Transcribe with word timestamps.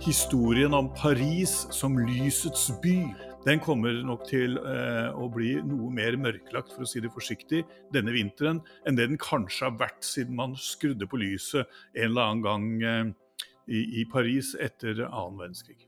historien 0.00 0.74
om 0.74 0.88
Paris 0.94 1.66
som 1.70 1.98
lysets 1.98 2.70
by, 2.82 2.96
den 3.44 3.60
kommer 3.60 3.94
nok 4.04 4.24
til 4.28 4.56
eh, 4.60 5.08
å 5.16 5.28
bli 5.32 5.54
noe 5.64 5.90
mer 5.92 6.16
mørklagt, 6.20 6.74
for 6.74 6.84
å 6.84 6.88
si 6.88 7.00
det 7.00 7.12
forsiktig, 7.12 7.62
denne 7.92 8.12
vinteren 8.14 8.60
enn 8.88 8.98
det 8.98 9.08
den 9.10 9.20
kanskje 9.20 9.68
har 9.68 9.78
vært 9.80 10.04
siden 10.04 10.36
man 10.36 10.56
skrudde 10.60 11.08
på 11.08 11.20
lyset 11.20 11.68
en 11.94 12.10
eller 12.10 12.26
annen 12.26 12.44
gang 12.44 12.66
eh, 12.82 13.12
i, 13.70 13.84
i 14.02 14.06
Paris 14.12 14.54
etter 14.60 15.04
annen 15.06 15.40
verdenskrig. 15.40 15.80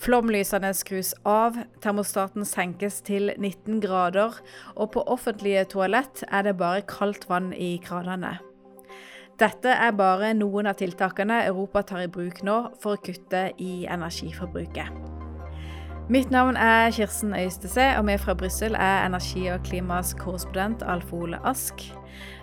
Flomlysene 0.00 0.70
skrus 0.72 1.12
av, 1.28 1.58
termostaten 1.84 2.46
senkes 2.48 3.02
til 3.04 3.34
19 3.36 3.82
grader, 3.84 4.38
og 4.74 4.94
på 4.94 5.04
offentlige 5.12 5.66
toalett 5.74 6.24
er 6.30 6.46
det 6.46 6.56
bare 6.62 6.86
kaldt 6.88 7.28
vann 7.28 7.52
i 7.52 7.74
kranene. 7.84 8.38
Dette 9.40 9.72
er 9.72 9.94
bare 9.96 10.34
noen 10.36 10.66
av 10.68 10.76
tiltakene 10.76 11.38
Europa 11.46 11.80
tar 11.88 12.02
i 12.04 12.10
bruk 12.12 12.42
nå 12.44 12.56
for 12.82 12.98
å 12.98 13.00
kutte 13.00 13.46
i 13.56 13.86
energiforbruket. 13.88 14.90
Mitt 16.12 16.28
navn 16.34 16.58
er 16.60 16.90
Kirsten 16.92 17.32
Øystese, 17.38 17.86
og 17.96 18.04
vi 18.10 18.18
fra 18.20 18.34
Brussel 18.36 18.76
er 18.76 19.06
energi- 19.06 19.48
og 19.48 19.62
klimas 19.64 20.12
korrespondent 20.18 20.82
Alf 20.82 21.12
Ole 21.16 21.40
Ask. 21.46 21.86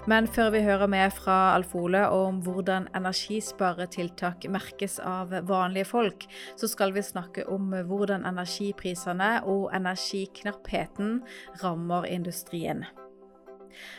Men 0.08 0.26
før 0.26 0.50
vi 0.56 0.64
hører 0.66 0.90
mer 0.90 1.14
fra 1.14 1.54
Alf 1.54 1.76
Ole 1.76 2.08
om 2.10 2.40
hvordan 2.42 2.88
energisparetiltak 2.96 4.48
merkes 4.50 4.98
av 4.98 5.36
vanlige 5.46 5.86
folk, 5.86 6.26
så 6.58 6.68
skal 6.72 6.96
vi 6.98 7.06
snakke 7.06 7.46
om 7.46 7.76
hvordan 7.76 8.26
energiprisene 8.26 9.44
og 9.46 9.70
energiknappheten 9.76 11.20
rammer 11.62 12.10
industrien. 12.10 12.88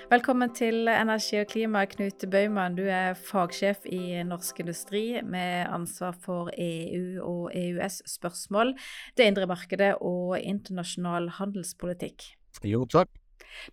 Velkommen 0.09 0.53
til 0.57 0.89
Energi 0.89 1.41
og 1.43 1.51
klima, 1.51 1.85
Knut 1.91 2.25
Bøyman. 2.33 2.77
Du 2.79 2.85
er 2.89 3.19
fagsjef 3.19 3.85
i 3.87 4.23
Norsk 4.25 4.63
Industri 4.65 5.21
med 5.23 5.69
ansvar 5.69 6.17
for 6.25 6.51
EU- 6.57 7.23
og 7.25 7.51
EØS-spørsmål, 7.53 8.75
det 9.17 9.29
indre 9.29 9.47
markedet 9.51 9.95
og 10.01 10.39
internasjonal 10.41 11.29
handelspolitikk. 11.39 12.31
Jo, 12.65 12.85
takk. 12.89 13.13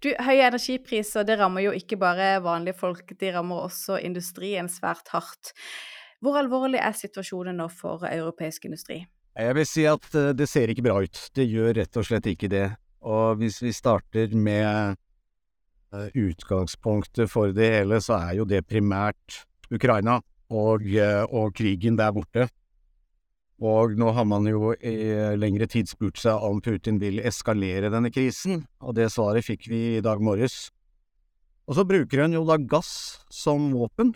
Du, 0.03 0.12
Høye 0.23 0.47
energipriser 0.47 1.25
det 1.28 1.39
rammer 1.39 1.66
jo 1.66 1.73
ikke 1.75 1.97
bare 2.00 2.40
vanlige 2.44 2.78
folk, 2.80 3.16
de 3.19 3.31
rammer 3.36 3.66
også 3.67 4.00
industrien 4.03 4.69
svært 4.72 5.09
hardt. 5.14 5.53
Hvor 6.23 6.40
alvorlig 6.40 6.80
er 6.81 6.95
situasjonen 6.95 7.59
nå 7.59 7.67
for 7.72 8.06
europeisk 8.09 8.66
industri? 8.66 9.03
Jeg 9.36 9.56
vil 9.58 9.67
si 9.67 9.84
at 9.90 10.06
eh, 10.16 10.31
det 10.38 10.47
ser 10.47 10.72
ikke 10.72 10.86
bra 10.86 11.02
ut. 11.03 11.19
Det 11.36 11.47
gjør 11.47 11.75
rett 11.81 12.00
og 12.00 12.08
slett 12.08 12.30
ikke 12.31 12.50
det. 12.52 12.69
Og 13.06 13.42
hvis 13.42 13.59
vi 13.62 13.73
starter 13.75 14.31
med 14.34 14.95
utgangspunktet 16.16 17.32
for 17.32 17.54
det 17.56 17.72
hele, 17.80 18.00
så 18.04 18.20
er 18.20 18.40
jo 18.40 18.46
det 18.50 18.66
primært 18.68 19.46
Ukraina 19.74 20.20
og, 20.52 20.86
eh, 20.86 21.24
og, 21.26 21.54
krigen 21.58 21.98
der 21.98 22.14
borte. 22.16 22.48
Og 23.64 23.96
nå 23.96 24.12
har 24.12 24.26
man 24.28 24.48
jo 24.50 24.74
i 24.84 24.96
lengre 25.40 25.68
tid 25.72 25.88
spurt 25.88 26.20
seg 26.20 26.44
om 26.44 26.60
Putin 26.62 27.00
vil 27.00 27.22
eskalere 27.24 27.90
denne 27.90 28.12
krisen, 28.12 28.66
og 28.84 28.98
det 28.98 29.08
svaret 29.14 29.48
fikk 29.48 29.70
vi 29.72 29.82
i 29.96 30.04
dag 30.04 30.20
morges. 30.20 30.70
Og 31.66 31.80
så 31.80 31.86
bruker 31.88 32.26
han 32.26 32.36
jo 32.36 32.44
da 32.46 32.59
gass 32.59 33.24
som 33.32 33.72
våpen. 33.74 34.12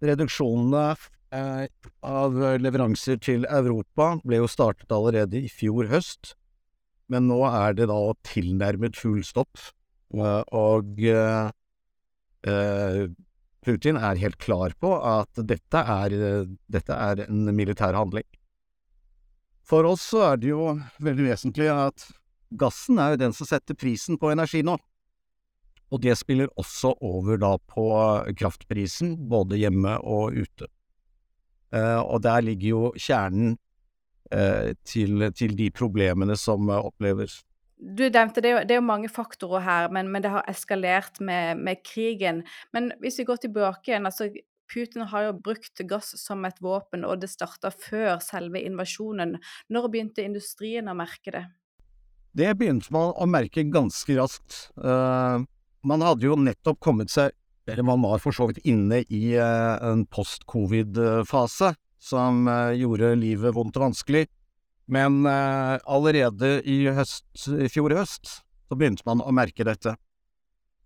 Reduksjonene 0.00 0.94
eh, 1.34 1.66
av 2.06 2.38
leveranser 2.62 3.18
til 3.18 3.44
Europa 3.50 4.14
ble 4.24 4.44
jo 4.44 4.48
startet 4.48 4.94
allerede 4.94 5.42
i 5.42 5.50
fjor 5.50 5.90
høst, 5.90 6.36
men 7.10 7.26
nå 7.26 7.42
er 7.50 7.74
det 7.74 7.90
da 7.90 7.98
tilnærmet 8.30 8.96
full 8.98 9.24
stopp 9.26 9.58
Eh, 9.58 9.75
og 10.14 11.00
eh, 11.02 11.48
eh, 12.46 13.00
Putin 13.66 13.98
er 13.98 14.20
helt 14.22 14.38
klar 14.38 14.76
på 14.78 14.92
at 15.02 15.40
dette 15.42 15.80
er, 15.82 16.14
dette 16.70 16.94
er 16.94 17.24
en 17.26 17.48
militær 17.56 17.96
handling. 17.98 18.26
For 19.66 19.86
oss 19.88 20.04
så 20.12 20.22
er 20.28 20.36
det 20.38 20.52
jo 20.52 20.68
veldig 21.02 21.26
vesentlig 21.32 21.66
at 21.72 22.06
gassen 22.54 23.00
er 23.02 23.14
jo 23.14 23.22
den 23.24 23.34
som 23.34 23.48
setter 23.48 23.74
prisen 23.74 24.18
på 24.20 24.30
energi 24.30 24.62
nå. 24.62 24.76
Og 25.90 26.02
det 26.02 26.14
spiller 26.18 26.50
også 26.58 26.94
over 27.02 27.38
da 27.38 27.56
på 27.58 27.86
kraftprisen, 28.38 29.16
både 29.30 29.58
hjemme 29.58 29.96
og 30.02 30.38
ute. 30.38 30.70
Eh, 31.74 32.00
og 32.00 32.22
der 32.22 32.42
ligger 32.46 32.68
jo 32.68 32.82
kjernen 32.94 33.56
eh, 34.30 34.74
til, 34.86 35.28
til, 35.34 35.54
de 35.58 35.70
problemene 35.74 36.36
som 36.38 36.70
oppleves. 36.70 37.40
Du 37.76 38.06
nevnte 38.08 38.40
det, 38.40 38.52
det 38.68 38.76
er 38.76 38.80
jo 38.80 38.88
mange 38.88 39.10
faktorer 39.12 39.64
her, 39.64 39.88
men, 39.92 40.08
men 40.12 40.24
det 40.24 40.32
har 40.32 40.46
eskalert 40.48 41.20
med, 41.20 41.60
med, 41.60 41.82
krigen. 41.84 42.42
Men 42.72 42.90
hvis 43.02 43.20
vi 43.20 43.26
går 43.28 43.42
tilbake 43.44 43.92
igjen, 43.92 44.08
altså 44.08 44.30
Putin 44.72 45.04
har 45.12 45.28
jo 45.28 45.36
brukt 45.38 45.82
gass 45.86 46.14
som 46.18 46.44
et 46.48 46.58
våpen, 46.64 47.04
og 47.06 47.20
det 47.22 47.30
starta 47.30 47.70
før 47.70 48.16
selve 48.24 48.62
invasjonen. 48.64 49.36
Når 49.70 49.90
begynte 49.92 50.24
industrien 50.26 50.88
å 50.90 50.96
merke 50.96 51.34
det? 51.36 51.44
Det 52.36 52.50
begynte 52.58 52.92
man 52.92 53.14
å 53.14 53.28
merke 53.30 53.64
ganske 53.72 54.16
raskt. 54.18 54.70
Uh, 54.76 55.44
man 55.86 56.04
hadde 56.04 56.26
jo 56.26 56.36
nettopp 56.40 56.80
kommet 56.82 57.12
seg 57.12 57.32
eller 57.66 57.82
man 57.82 58.02
var 58.02 58.20
for 58.22 58.34
så 58.34 58.46
vidt 58.46 58.62
inne 58.68 59.02
i 59.10 59.34
uh, 59.34 59.74
en 59.82 60.04
post-covid-fase 60.06 61.72
som 61.98 62.46
uh, 62.46 62.70
gjorde 62.76 63.16
livet 63.18 63.54
vondt 63.56 63.78
og 63.80 63.88
vanskelig. 63.88 64.26
Men 64.92 65.24
eh, 65.26 65.76
allerede 65.82 66.60
i, 66.62 66.84
høst, 66.94 67.26
i 67.50 67.68
fjor 67.72 67.94
høst 67.98 68.40
så 68.66 68.78
begynte 68.78 69.06
man 69.06 69.22
å 69.22 69.34
merke 69.34 69.66
dette. 69.66 69.96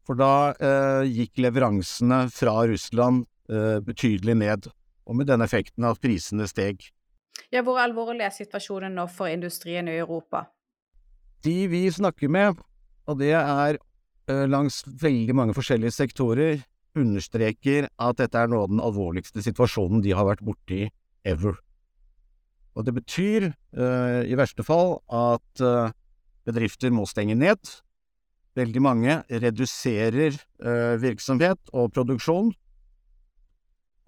For 0.08 0.18
da 0.18 0.52
eh, 0.56 1.08
gikk 1.08 1.40
leveransene 1.44 2.24
fra 2.32 2.56
Russland 2.68 3.26
eh, 3.52 3.78
betydelig 3.84 4.36
ned, 4.40 4.70
og 5.06 5.20
med 5.20 5.28
den 5.30 5.44
effekten 5.44 5.86
at 5.88 6.00
prisene 6.02 6.48
steg. 6.50 6.82
Ja, 7.52 7.62
Hvor 7.66 7.80
alvorlig 7.82 8.24
er 8.26 8.34
situasjonen 8.34 8.96
nå 8.96 9.06
for 9.12 9.30
industrien 9.30 9.88
i 9.88 9.98
Europa? 10.00 10.46
De 11.44 11.64
vi 11.72 11.86
snakker 11.92 12.28
med, 12.28 12.58
og 13.08 13.20
det 13.20 13.32
er 13.36 13.78
eh, 13.78 14.44
langs 14.48 14.82
veldig 14.84 15.36
mange 15.36 15.56
forskjellige 15.56 15.96
sektorer, 15.96 16.60
understreker 16.98 17.86
at 18.02 18.18
dette 18.18 18.38
er 18.38 18.50
nå 18.50 18.64
den 18.66 18.82
alvorligste 18.82 19.44
situasjonen 19.44 20.02
de 20.02 20.14
har 20.16 20.26
vært 20.26 20.42
borti 20.44 20.88
ever. 21.22 21.54
Og 22.80 22.86
det 22.86 22.96
betyr 22.96 23.50
uh, 23.76 24.20
i 24.24 24.36
verste 24.41 24.64
fall 24.64 24.96
at 25.12 25.60
uh, 25.60 25.92
bedrifter 26.48 26.92
må 26.94 27.04
stenge 27.08 27.36
ned. 27.36 27.60
Veldig 28.56 28.82
mange 28.82 29.18
reduserer 29.28 30.38
uh, 30.64 30.96
virksomhet 31.02 31.60
og 31.76 31.92
produksjon. 31.92 32.54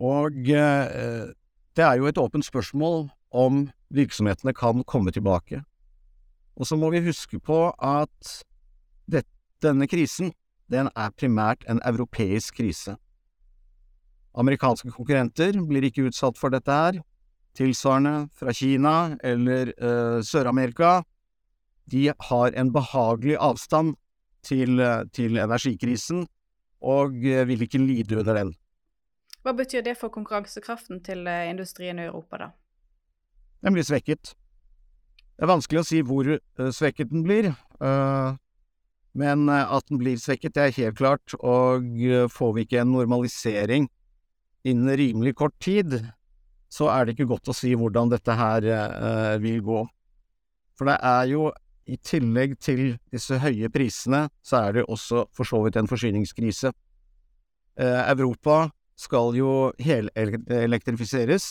Og 0.02 0.34
det 0.42 1.84
er 1.84 1.98
jo 2.00 2.08
et 2.08 2.18
åpent 2.18 2.42
spørsmål 2.42 3.04
om 3.30 3.68
virksomhetene 3.94 4.50
kan 4.56 4.82
komme 4.88 5.12
tilbake. 5.14 5.60
Og 6.58 6.66
så 6.66 6.74
må 6.74 6.90
vi 6.90 7.04
huske 7.04 7.38
på 7.38 7.68
at 7.78 8.32
det, 9.06 9.22
denne 9.62 9.86
krisen, 9.86 10.32
den 10.72 10.90
er 10.96 11.14
primært 11.14 11.62
en 11.70 11.78
europeisk 11.86 12.58
krise. 12.58 12.96
Amerikanske 14.34 14.90
konkurrenter 14.90 15.60
blir 15.68 15.86
ikke 15.86 16.08
utsatt 16.08 16.40
for 16.40 16.50
dette 16.50 16.72
her, 16.72 16.98
tilsvarende 17.56 18.28
fra 18.36 18.52
Kina 18.52 19.16
eller 19.24 19.72
uh, 19.76 20.20
Sør-Amerika, 20.24 21.02
de 21.90 22.12
har 22.28 22.56
en 22.56 22.72
behagelig 22.72 23.36
avstand 23.40 23.94
til, 24.46 24.80
uh, 24.80 25.04
til 25.12 25.36
energikrisen 25.36 26.26
og 26.80 27.12
uh, 27.12 27.42
vil 27.48 27.64
ikke 27.66 27.82
lide 27.82 28.18
under 28.20 28.38
den. 28.40 28.54
Hva 29.42 29.54
betyr 29.58 29.82
det 29.82 29.96
for 29.98 30.12
konkurransekraften 30.14 31.02
til 31.02 31.26
industrien 31.26 31.98
i 31.98 32.06
Europa, 32.06 32.38
da? 32.38 32.48
Den 33.62 33.74
blir 33.74 33.86
svekket. 33.86 34.36
Det 35.34 35.42
er 35.42 35.50
vanskelig 35.50 35.80
å 35.80 35.86
si 35.86 35.98
hvor 36.06 36.28
svekket 36.70 37.10
den 37.10 37.24
blir, 37.26 37.48
men 39.18 39.50
at 39.50 39.88
den 39.88 39.98
blir 39.98 40.20
svekket, 40.22 40.54
det 40.54 40.62
er 40.62 40.76
helt 40.76 40.98
klart, 41.00 41.34
og 41.42 41.88
får 42.30 42.54
vi 42.54 42.64
ikke 42.66 42.84
en 42.84 42.94
normalisering 42.94 43.88
innen 44.62 44.94
rimelig 44.98 45.34
kort 45.42 45.58
tid, 45.58 45.98
så 46.72 46.88
er 46.88 47.04
det 47.04 47.16
ikke 47.16 47.28
godt 47.34 47.50
å 47.52 47.56
si 47.56 47.74
hvordan 47.76 48.12
dette 48.12 48.36
her 48.36 48.64
eh, 48.64 49.34
vil 49.42 49.60
gå. 49.64 49.82
For 50.78 50.88
det 50.88 50.96
er 51.04 51.26
jo, 51.32 51.50
i 51.90 51.98
tillegg 51.98 52.54
til 52.62 52.94
disse 53.12 53.36
høye 53.42 53.68
prisene, 53.74 54.28
så 54.46 54.68
er 54.68 54.78
det 54.78 54.86
også 54.86 55.26
for 55.34 55.48
så 55.48 55.60
vidt 55.64 55.76
en 55.76 55.90
forsyningskrise. 55.90 56.70
Eh, 57.76 58.00
Europa 58.14 58.70
skal 58.96 59.36
jo 59.36 59.72
helelektrifiseres, 59.82 61.48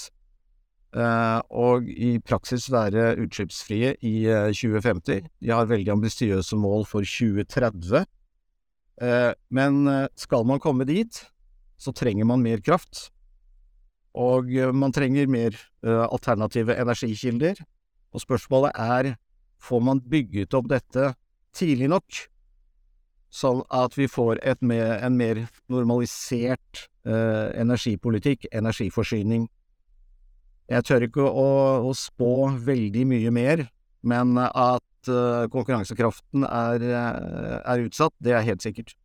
eh, 0.96 1.40
og 1.52 1.90
i 1.92 2.16
praksis 2.24 2.70
være 2.72 3.12
utslippsfrie 3.22 3.94
i 4.02 4.16
2050. 4.56 5.20
Eh, 5.20 5.30
De 5.42 5.54
har 5.54 5.70
veldig 5.70 5.94
ambisiøse 6.00 6.58
mål 6.58 6.88
for 6.90 7.06
2030. 7.06 8.08
Eh, 9.02 9.32
men 9.50 9.88
eh, 9.88 10.08
skal 10.16 10.46
man 10.48 10.62
komme 10.62 10.86
dit, 10.90 11.24
så 11.78 11.94
trenger 11.94 12.26
man 12.30 12.44
mer 12.46 12.62
kraft. 12.62 13.10
Og 14.18 14.52
eh, 14.52 14.74
man 14.76 14.92
trenger 14.92 15.30
mer 15.32 15.56
uh, 15.86 16.08
alternative 16.12 16.76
energikilder. 16.76 17.62
Og 18.12 18.24
spørsmålet 18.24 18.76
er, 18.76 19.16
får 19.62 19.80
man 19.80 20.02
bygget 20.04 20.54
opp 20.58 20.68
dette 20.72 21.14
tidlig 21.56 21.88
nok, 21.92 22.26
sånn 23.32 23.62
at 23.72 23.96
vi 23.96 24.10
får 24.12 24.42
mer, 24.68 24.98
en 25.00 25.16
mer 25.16 25.46
normalisert 25.72 26.88
eh, 27.08 27.48
energipolitikk, 27.62 28.50
energiforsyning? 28.52 29.48
Jeg 30.72 30.88
tør 30.88 31.08
ikke 31.08 31.24
å, 31.24 31.48
å 31.88 31.94
spå 31.96 32.52
veldig 32.68 33.06
mye 33.08 33.32
mer, 33.32 33.64
men 34.04 34.36
at 34.42 35.12
eh, 35.12 35.48
konkurransekraften 35.54 36.44
er, 36.48 36.88
er, 36.92 37.86
utsatt, 37.88 38.16
det 38.20 38.36
er 38.36 38.48
helt 38.48 38.64
sikkert. 38.68 38.96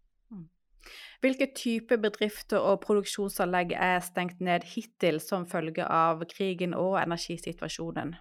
Hvilke 1.24 1.48
type 1.56 1.98
bedrifter 2.00 2.60
og 2.60 2.82
produksjonsanlegg 2.84 3.72
er 3.72 4.00
stengt 4.04 4.40
ned 4.44 4.66
hittil 4.68 5.20
som 5.22 5.46
følge 5.48 5.86
av 5.86 6.24
krigen 6.30 6.76
og 6.76 6.98
energisituasjonen? 7.00 8.14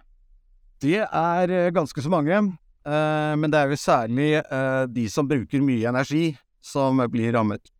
Det 0.80 1.02
er 1.04 1.54
ganske 1.76 2.02
så 2.04 2.12
mange, 2.12 2.40
uh, 2.88 3.32
men 3.36 3.52
det 3.52 3.60
er 3.60 3.72
jo 3.72 3.80
særlig 3.80 4.30
uh, 4.48 4.84
de 4.88 5.06
som 5.12 5.28
bruker 5.28 5.64
mye 5.64 5.88
energi, 5.88 6.34
som 6.60 6.98
blir 7.12 7.32
rammet. 7.36 7.72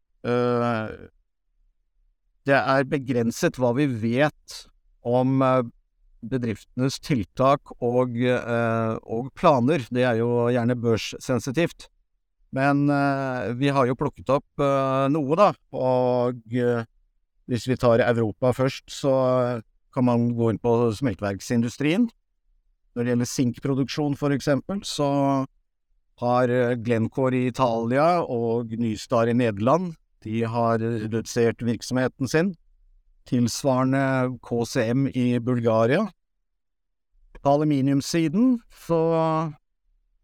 det 2.46 2.54
er 2.56 2.86
begrenset 2.90 3.58
hva 3.58 3.72
vi 3.76 3.84
vet 3.86 4.56
om 5.06 5.42
eh, 5.42 5.62
bedriftenes 6.26 6.98
tiltak 7.04 7.72
og, 7.78 8.16
eh, 8.18 8.94
og, 9.02 9.30
planer. 9.38 9.86
Det 9.90 10.06
er 10.06 10.20
jo 10.20 10.48
gjerne 10.52 10.78
børssensitivt. 10.80 11.88
Men 12.54 12.86
eh, 12.92 13.54
vi 13.58 13.72
har 13.74 13.88
jo 13.88 13.96
plukket 13.98 14.30
opp 14.36 14.64
noe, 15.12 15.38
da. 15.38 15.50
Og 15.74 16.38
hvis 17.46 17.66
vi 17.68 17.78
tar 17.80 18.04
Europa 18.04 18.52
først, 18.54 18.86
så 18.90 19.12
kan 19.94 20.06
man 20.06 20.30
gå 20.36 20.52
inn 20.52 20.62
på 20.62 20.92
smelteverksindustrien. 20.94 22.08
Når 22.94 23.04
det 23.04 23.12
gjelder 23.12 23.28
sinkproduksjon, 23.28 24.16
for 24.16 24.32
eksempel, 24.32 24.80
så 24.86 25.08
har 26.22 26.52
Glencore 26.80 27.42
i 27.42 27.50
Italia 27.50 28.22
og 28.22 28.72
Nystar 28.80 29.28
i 29.28 29.36
Nederland 29.36 29.92
de 30.26 30.42
har 30.42 30.82
redusert 30.82 31.62
virksomheten 31.62 32.28
sin. 32.28 32.54
Tilsvarende 33.30 34.38
KCM 34.42 35.06
i 35.14 35.38
Bulgaria. 35.38 36.06
På 37.42 37.54
aluminiumssiden 37.54 38.58
så 38.86 39.00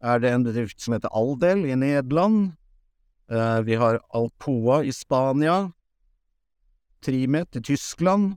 er 0.02 0.22
det 0.22 0.32
en 0.34 0.44
bedrift 0.46 0.82
som 0.82 0.96
heter 0.96 1.12
Aldel 1.14 1.64
i 1.68 1.76
Nederland. 1.78 2.52
Eh, 3.30 3.60
vi 3.66 3.78
har 3.78 4.00
Alcoa 4.10 4.82
i 4.84 4.92
Spania. 4.92 5.72
Trimet 7.02 7.56
i 7.56 7.62
Tyskland. 7.62 8.36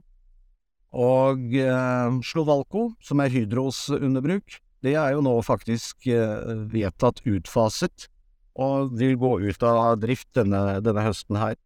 Og 0.96 1.54
eh, 1.58 2.20
Slovalco, 2.24 2.88
som 3.04 3.20
er 3.20 3.34
Hydros 3.34 3.88
underbruk, 3.90 4.60
det 4.86 4.94
er 4.96 5.16
jo 5.16 5.24
nå 5.26 5.34
faktisk 5.44 6.06
eh, 6.08 6.54
vedtatt 6.70 7.20
utfaset, 7.26 8.08
og 8.56 8.94
vil 8.96 9.18
gå 9.20 9.32
ut 9.44 9.64
av 9.66 9.98
drift 10.00 10.30
denne, 10.38 10.78
denne 10.84 11.04
høsten 11.04 11.36
her. 11.40 11.56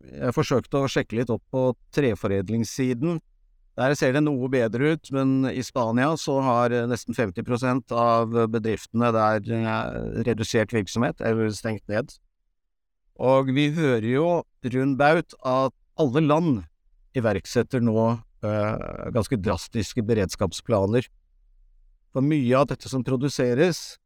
Jeg 0.00 0.34
forsøkte 0.34 0.80
å 0.80 0.88
sjekke 0.90 1.20
litt 1.20 1.30
opp 1.30 1.44
på 1.52 1.68
treforedlingssiden. 1.94 3.20
Der 3.78 3.94
ser 3.96 4.12
det 4.12 4.24
noe 4.24 4.48
bedre 4.50 4.94
ut, 4.96 5.12
men 5.14 5.44
i 5.48 5.62
Spania 5.64 6.10
så 6.18 6.40
har 6.44 6.74
nesten 6.90 7.14
50% 7.16 7.94
av 7.94 8.34
bedriftene 8.50 9.12
der 9.14 9.52
eh, 9.56 10.00
redusert 10.26 10.74
virksomhet, 10.74 11.22
eller 11.22 11.52
stengt 11.54 11.86
ned. 11.88 12.12
Og 13.20 13.52
vi 13.54 13.68
hører 13.76 14.08
jo 14.08 14.26
rund 14.74 14.98
baut 15.00 15.36
at 15.44 15.76
alle 16.00 16.22
land 16.24 16.62
iverksetter 17.16 17.82
nå 17.84 17.96
eh, 18.10 19.08
ganske 19.14 19.38
drastiske 19.40 20.04
beredskapsplaner. 20.06 21.08
For 22.10 22.26
mye 22.26 22.54
av 22.58 22.70
dette 22.72 22.90
som 22.90 23.04
produseres, 23.06 24.00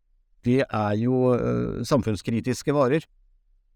det 0.44 0.62
er 0.66 0.96
jo 1.00 1.34
eh, 1.37 1.84
samfunnskritiske 1.87 2.75
varer. 2.76 3.06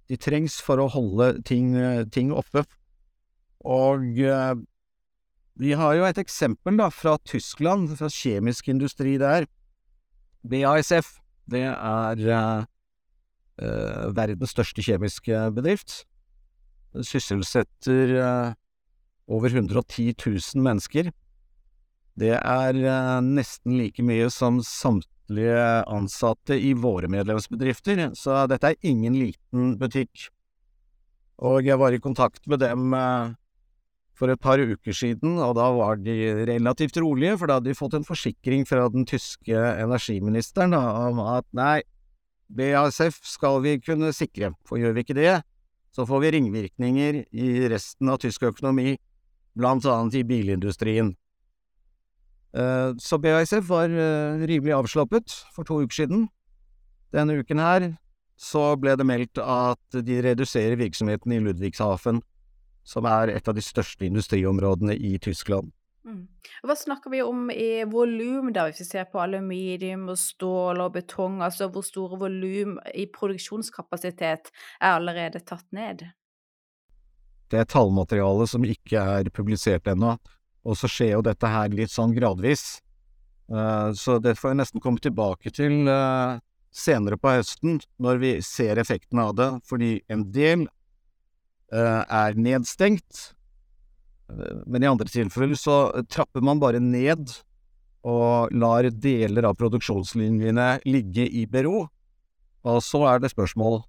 De 0.08 0.16
trengs 0.20 0.58
for 0.64 0.80
å 0.80 0.90
holde 0.90 1.36
ting, 1.48 1.72
ting 2.12 2.32
oppe. 2.32 2.64
Og 3.68 4.20
eh, 4.24 4.54
vi 5.58 5.74
har 5.74 5.96
jo 5.98 6.06
et 6.06 6.18
eksempel 6.22 6.78
da, 6.78 6.86
fra 6.94 7.16
Tyskland, 7.26 7.90
fra 7.98 8.06
kjemisk 8.12 8.68
industri 8.70 9.16
der. 9.18 9.48
BASF, 10.46 11.16
det 11.50 11.64
er 11.66 12.22
uh, 12.30 12.62
uh, 13.58 14.04
verdens 14.14 14.54
største 14.54 14.84
kjemiske 14.86 15.40
bedrift. 15.56 16.04
Den 16.94 17.06
sysselsetter 17.06 18.14
uh, 18.22 18.52
over 19.26 19.50
110 19.50 20.14
000 20.14 20.62
mennesker. 20.62 21.10
Det 22.18 22.34
er 22.38 22.78
nesten 23.22 23.76
like 23.78 24.02
mye 24.02 24.30
som 24.34 24.62
samtlige 24.64 25.58
ansatte 25.86 26.56
i 26.58 26.72
våre 26.74 27.10
medlemsbedrifter, 27.10 28.08
så 28.18 28.46
dette 28.50 28.72
er 28.72 28.88
ingen 28.90 29.14
liten 29.18 29.76
butikk. 29.78 30.30
Og 31.38 31.66
jeg 31.66 31.78
var 31.78 31.94
i 31.94 32.02
kontakt 32.02 32.46
med 32.50 32.62
dem 32.64 32.94
for 34.18 34.32
et 34.32 34.40
par 34.42 34.58
uker 34.58 34.96
siden, 34.96 35.36
og 35.38 35.54
da 35.58 35.68
var 35.76 36.00
de 36.02 36.14
relativt 36.48 36.98
rolige, 36.98 37.36
for 37.38 37.46
da 37.46 37.58
hadde 37.58 37.70
de 37.70 37.78
fått 37.78 37.94
en 37.94 38.06
forsikring 38.06 38.64
fra 38.66 38.88
den 38.90 39.06
tyske 39.06 39.54
energiministeren 39.54 40.74
om 40.74 41.22
at 41.22 41.46
nei, 41.56 41.78
BASF 42.48 43.20
skal 43.28 43.60
vi 43.62 43.76
kunne 43.78 44.10
sikre, 44.16 44.54
for 44.66 44.80
gjør 44.80 44.96
vi 44.96 45.04
ikke 45.04 45.18
det, 45.18 45.36
så 45.94 46.06
får 46.08 46.24
vi 46.24 46.32
ringvirkninger 46.38 47.22
i 47.30 47.52
resten 47.70 48.10
av 48.10 48.18
tysk 48.22 48.48
økonomi, 48.48 48.96
blant 49.58 49.86
annet 49.90 50.20
i 50.20 50.26
bilindustrien. 50.26 51.12
Eh, 52.56 52.90
så 52.98 53.18
BASF 53.20 53.68
var 53.68 53.92
eh, 53.92 54.44
rimelig 54.48 54.74
avslappet 54.76 55.34
for 55.54 55.68
to 55.68 55.82
uker 55.84 56.02
siden. 56.02 56.28
Denne 57.14 57.38
uken 57.40 57.60
her 57.62 57.90
så 58.38 58.72
ble 58.78 58.94
det 58.96 59.06
meldt 59.06 59.40
at 59.42 60.00
de 60.06 60.20
reduserer 60.24 60.78
virksomheten 60.78 61.34
i 61.34 61.40
Ludwigshafen, 61.42 62.22
som 62.88 63.08
er 63.08 63.34
et 63.34 63.48
av 63.48 63.56
de 63.56 63.64
største 63.64 64.06
industriområdene 64.08 64.96
i 64.96 65.18
Tyskland. 65.22 65.72
Mm. 66.08 66.24
Hva 66.64 66.76
snakker 66.78 67.12
vi 67.12 67.20
om 67.22 67.50
i 67.52 67.84
volum, 67.90 68.48
da, 68.54 68.64
hvis 68.68 68.80
vi 68.80 68.86
ser 68.88 69.08
på 69.12 69.20
aluminium 69.20 70.06
og 70.08 70.16
stål 70.20 70.80
og 70.86 70.94
betong? 70.96 71.42
Altså 71.44 71.68
hvor 71.72 71.84
store 71.84 72.16
volum 72.20 72.78
i 72.96 73.04
produksjonskapasitet 73.12 74.48
er 74.80 74.94
allerede 74.94 75.44
tatt 75.44 75.66
ned? 75.76 76.06
Det 77.48 77.60
er 77.60 77.68
tallmateriale 77.68 78.48
som 78.48 78.64
ikke 78.64 79.04
er 79.20 79.30
publisert 79.34 79.88
ennå. 79.88 80.16
Og 80.68 80.76
så 80.76 80.88
skjer 80.90 81.14
jo 81.16 81.24
dette 81.24 81.48
her 81.48 81.72
litt 81.72 81.92
sånn 81.92 82.16
gradvis. 82.16 82.80
Uh, 83.48 83.92
så 83.96 84.18
det 84.20 84.36
får 84.36 84.52
jeg 84.52 84.60
nesten 84.62 84.84
komme 84.84 85.00
tilbake 85.00 85.52
til 85.56 85.88
uh, 85.88 86.40
senere 86.74 87.16
på 87.20 87.32
høsten, 87.36 87.78
når 88.00 88.20
vi 88.24 88.32
ser 88.44 88.80
effekten 88.80 89.20
av 89.22 89.32
det, 89.36 89.48
fordi 89.68 89.94
en 90.12 90.26
del 90.32 90.66
er 91.72 92.38
nedstengt, 92.38 93.34
men 94.68 94.84
i 94.84 94.88
andre 94.88 95.08
tilfeller 95.08 95.58
så 95.58 95.76
trapper 96.08 96.44
man 96.44 96.60
bare 96.60 96.80
ned 96.80 97.32
og 98.08 98.52
lar 98.56 98.88
deler 98.92 99.48
av 99.48 99.56
produksjonslinjene 99.58 100.68
ligge 100.88 101.26
i 101.28 101.44
bero. 101.50 101.86
Og 102.68 102.80
så 102.84 103.02
er 103.10 103.20
det 103.20 103.32
spørsmål 103.34 103.80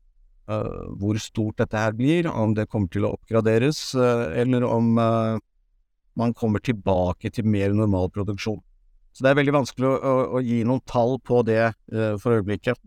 hvor 0.99 1.19
stort 1.21 1.59
dette 1.61 1.77
her 1.77 1.93
blir, 1.95 2.27
om 2.27 2.55
det 2.57 2.67
kommer 2.71 2.91
til 2.91 3.05
å 3.05 3.13
oppgraderes, 3.15 3.93
eller 3.95 4.65
om 4.67 4.95
man 6.19 6.33
kommer 6.35 6.63
tilbake 6.63 7.31
til 7.31 7.47
mer 7.47 7.75
normal 7.75 8.09
produksjon. 8.11 8.59
Så 9.13 9.25
det 9.25 9.31
er 9.31 9.39
veldig 9.39 9.55
vanskelig 9.55 9.87
å, 9.89 9.95
å, 9.95 10.15
å 10.37 10.41
gi 10.45 10.61
noen 10.67 10.83
tall 10.87 11.17
på 11.25 11.41
det 11.47 11.61
uh, 11.71 12.15
for 12.21 12.37
øyeblikket. 12.37 12.79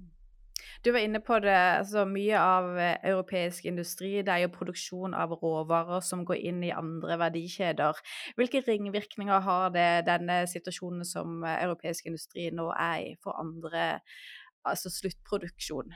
Du 0.82 0.90
var 0.90 0.98
inne 0.98 1.20
på 1.22 1.38
det, 1.38 1.54
altså 1.54 2.02
mye 2.10 2.38
av 2.38 2.72
eh, 2.74 2.96
europeisk 3.06 3.68
industri 3.70 4.16
det 4.26 4.32
er 4.34 4.44
jo 4.44 4.52
produksjon 4.56 5.14
av 5.14 5.30
råvarer 5.38 6.02
som 6.02 6.24
går 6.26 6.40
inn 6.50 6.62
i 6.66 6.72
andre 6.74 7.18
verdikjeder. 7.20 8.00
Hvilke 8.38 8.64
ringvirkninger 8.66 9.44
har 9.46 9.70
det 9.76 9.88
denne 10.10 10.42
situasjonen 10.50 11.06
som 11.06 11.44
eh, 11.46 11.60
europeisk 11.62 12.10
industri 12.10 12.48
nå 12.50 12.66
er 12.74 12.96
i, 13.04 13.12
for 13.22 13.38
andre, 13.38 14.00
altså 14.66 14.90
sluttproduksjon? 14.90 15.94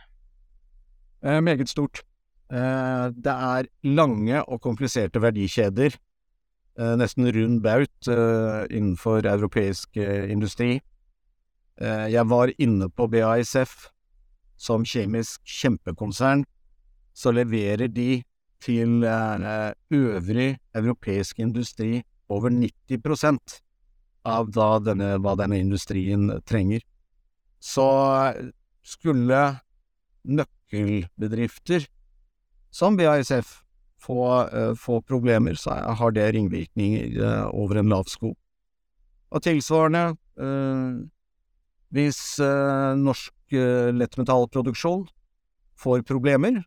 Eh, 1.26 1.40
meget 1.42 1.68
stort. 1.68 2.04
Eh, 2.46 3.06
det 3.10 3.38
er 3.52 3.72
lange 3.82 4.44
og 4.44 4.62
kompliserte 4.62 5.22
verdikjeder 5.22 5.98
Eh, 6.76 6.92
nesten 7.00 7.24
rund 7.32 7.62
baut 7.64 8.08
eh, 8.12 8.66
innenfor 8.70 9.24
europeisk 9.26 9.96
industri. 9.96 10.80
jeg 11.78 12.28
var 12.28 12.50
inne 12.58 12.88
på 12.88 13.06
BASF. 13.06 13.90
Som 14.56 14.84
kjemisk 14.88 15.42
kjempekonsern 15.44 16.44
så 17.16 17.32
leverer 17.32 17.88
de 17.88 18.22
til 18.60 19.04
øvrig 19.04 20.56
europeisk 20.74 21.38
industri 21.38 22.02
over 22.28 22.50
90% 22.50 23.60
av 24.26 24.50
denne, 24.84 25.16
hva 25.22 25.36
denne 25.38 25.60
industrien 25.60 26.28
trenger. 26.48 26.82
Så 27.60 27.86
skulle 28.82 29.42
nøkkelbedrifter 30.26 31.86
som 32.74 32.96
BASF 32.98 33.62
få, 34.02 34.20
uh, 34.50 34.74
få 34.76 35.00
problemer, 35.06 35.54
så 35.54 35.70
har 35.70 36.12
det 36.12 36.32
ringvirkninger 36.34 37.46
over 37.52 37.80
en 37.80 37.92
lav 37.92 38.10
sko. 38.10 38.34
Og 39.30 39.42
tilsvarende, 39.42 40.16
hvis 41.90 42.18
norsk 42.96 43.32
lettmetallproduksjon 43.52 45.06
får 45.76 46.02
problemer, 46.08 46.62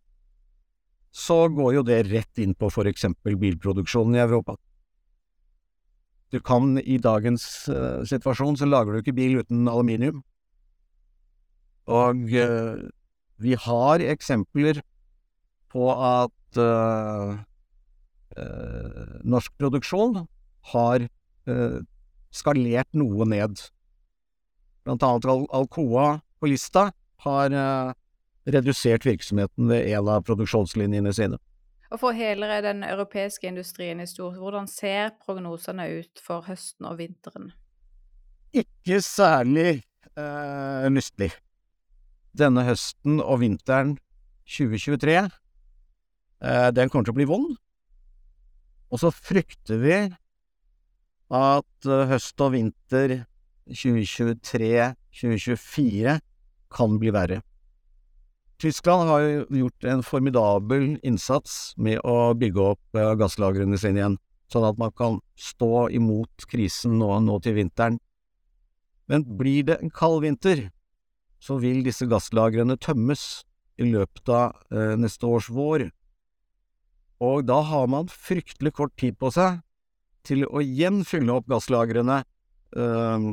så 1.11 1.47
går 1.49 1.79
jo 1.79 1.85
det 1.85 2.03
rett 2.11 2.41
inn 2.41 2.53
på 2.57 2.69
for 2.73 2.89
eksempel 2.89 3.37
bilproduksjonen 3.39 4.15
i 4.15 4.25
Europa. 4.25 4.57
du 6.31 6.39
kan 6.39 6.77
i 6.77 6.99
dagens 7.01 7.43
uh, 7.73 8.05
situasjon, 8.05 8.57
så 8.57 8.67
lager 8.69 8.93
du 8.93 8.99
ikke 9.01 9.15
bil 9.17 9.39
uten 9.41 9.65
aluminium. 9.65 10.19
Og 11.89 12.21
uh, 12.37 12.85
vi 13.41 13.55
har 13.57 14.03
eksempler 14.05 14.83
på 15.73 15.87
at 15.89 16.59
uh, 16.61 17.33
norsk 19.25 19.55
produksjon 19.57 20.27
har 20.69 21.07
skalert 22.29 22.87
noe 22.93 23.25
ned. 23.25 23.57
Blant 24.85 25.03
annet 25.03 25.25
Al 25.25 25.47
Alcoa 25.49 26.19
på 26.39 26.51
Lista 26.51 26.89
har 27.25 27.53
redusert 28.49 29.05
virksomheten 29.05 29.67
ved 29.69 29.91
en 29.91 30.07
av 30.07 30.23
produksjonslinjene 30.27 31.13
sine. 31.13 31.39
Og 31.89 31.97
for 32.03 32.13
hele 32.13 32.59
den 32.61 32.83
europeiske 32.85 33.47
industrien 33.49 34.01
i 34.01 34.07
stort, 34.07 34.37
hvordan 34.37 34.67
ser 34.69 35.09
prognosene 35.25 35.87
ut 35.99 36.21
for 36.21 36.41
høsten 36.45 36.85
og 36.85 36.99
vinteren? 37.01 37.51
Ikke 38.53 39.01
særlig 39.01 39.81
eh, 40.13 40.85
lystelig. 40.93 41.31
Denne 42.37 42.63
høsten 42.67 43.17
og 43.23 43.39
vinteren 43.41 43.97
2023, 44.49 45.29
eh, 46.45 46.69
den 46.77 46.89
kommer 46.89 47.05
til 47.09 47.15
å 47.15 47.17
bli 47.17 47.25
vond. 47.29 47.57
Og 48.89 48.97
så 49.01 49.09
frykter 49.13 49.77
vi 49.81 49.97
at 51.29 51.85
uh, 51.85 52.07
høst 52.09 52.41
og 52.41 52.51
vinter 52.55 53.25
2023-2024 53.69 56.19
kan 56.73 56.97
bli 57.01 57.13
verre. 57.15 57.41
Tyskland 58.59 59.07
har 59.07 59.21
gjort 59.55 59.83
en 59.87 60.01
formidabel 60.03 60.97
innsats 61.07 61.73
med 61.77 62.01
å 62.03 62.33
bygge 62.35 62.65
opp 62.73 62.97
eh, 62.99 63.13
gasslagrene 63.15 63.79
sine 63.79 64.01
igjen, 64.01 64.17
sånn 64.51 64.67
at 64.67 64.81
man 64.81 64.91
kan 64.91 65.21
stå 65.39 65.87
imot 65.95 66.43
krisen 66.51 66.97
nå, 66.99 67.13
nå 67.23 67.37
til 67.45 67.55
vinteren. 67.55 68.01
Men 69.07 69.23
blir 69.39 69.63
det 69.69 69.79
en 69.79 69.93
kald 69.95 70.25
vinter, 70.25 70.67
så 71.39 71.55
vil 71.63 71.85
disse 71.87 72.09
gasslagrene 72.11 72.75
tømmes 72.83 73.45
i 73.79 73.87
løpet 73.87 74.27
av 74.27 74.59
eh, 74.75 74.97
neste 74.99 75.23
års 75.25 75.47
vår. 75.47 75.87
Og 77.23 77.47
da 77.47 77.61
har 77.63 77.87
man 77.91 78.11
fryktelig 78.11 78.75
kort 78.75 78.95
tid 78.99 79.15
på 79.19 79.31
seg 79.31 79.63
til 80.27 80.43
å 80.51 80.59
igjen 80.59 81.05
fylle 81.07 81.39
opp 81.39 81.47
gasslagrene 81.47 82.21
eh, 82.75 83.31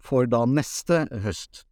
for 0.00 0.32
da 0.32 0.46
neste 0.48 1.04
høst. 1.24 1.66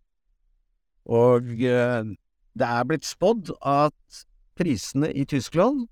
Og 1.04 1.50
eh, 1.60 2.14
det 2.54 2.68
er 2.68 2.86
blitt 2.88 3.06
spådd 3.06 3.52
at 3.60 4.24
prisene 4.56 5.10
i 5.10 5.24
Tyskland 5.28 5.86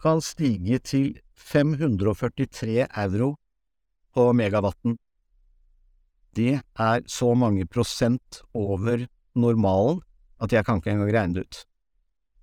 kan 0.00 0.22
stige 0.24 0.80
til 0.80 1.12
543 1.36 2.86
euro 2.88 3.34
på 4.14 4.30
megawatten. 4.32 4.96
Det 6.36 6.60
er 6.78 7.02
så 7.10 7.34
mange 7.34 7.66
prosent 7.66 8.42
over 8.54 9.06
normalen 9.34 10.00
at 10.40 10.52
jeg 10.52 10.64
kan 10.64 10.80
ikke 10.80 10.94
engang 10.94 11.12
regne 11.12 11.34
det 11.34 11.46
ut. 11.46 11.64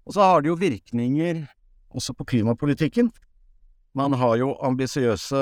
Og 0.08 0.14
så 0.16 0.22
har 0.22 0.42
det 0.42 0.52
jo 0.52 0.60
virkninger 0.60 1.48
også 1.90 2.14
på 2.14 2.28
klimapolitikken. 2.28 3.10
Man 3.98 4.14
har 4.14 4.38
jo 4.38 4.54
ambisiøse 4.62 5.40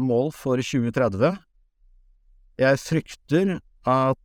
mål 0.00 0.32
for 0.32 0.56
2030. 0.56 1.36
Jeg 2.58 2.80
frykter 2.80 3.58
at 3.86 4.18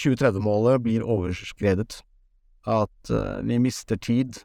2030-målet 0.00 0.80
blir 0.84 1.04
overskredet 1.04 2.00
at 2.68 3.10
uh, 3.10 3.40
vi 3.42 3.58
mister 3.58 3.96
tid, 3.96 4.42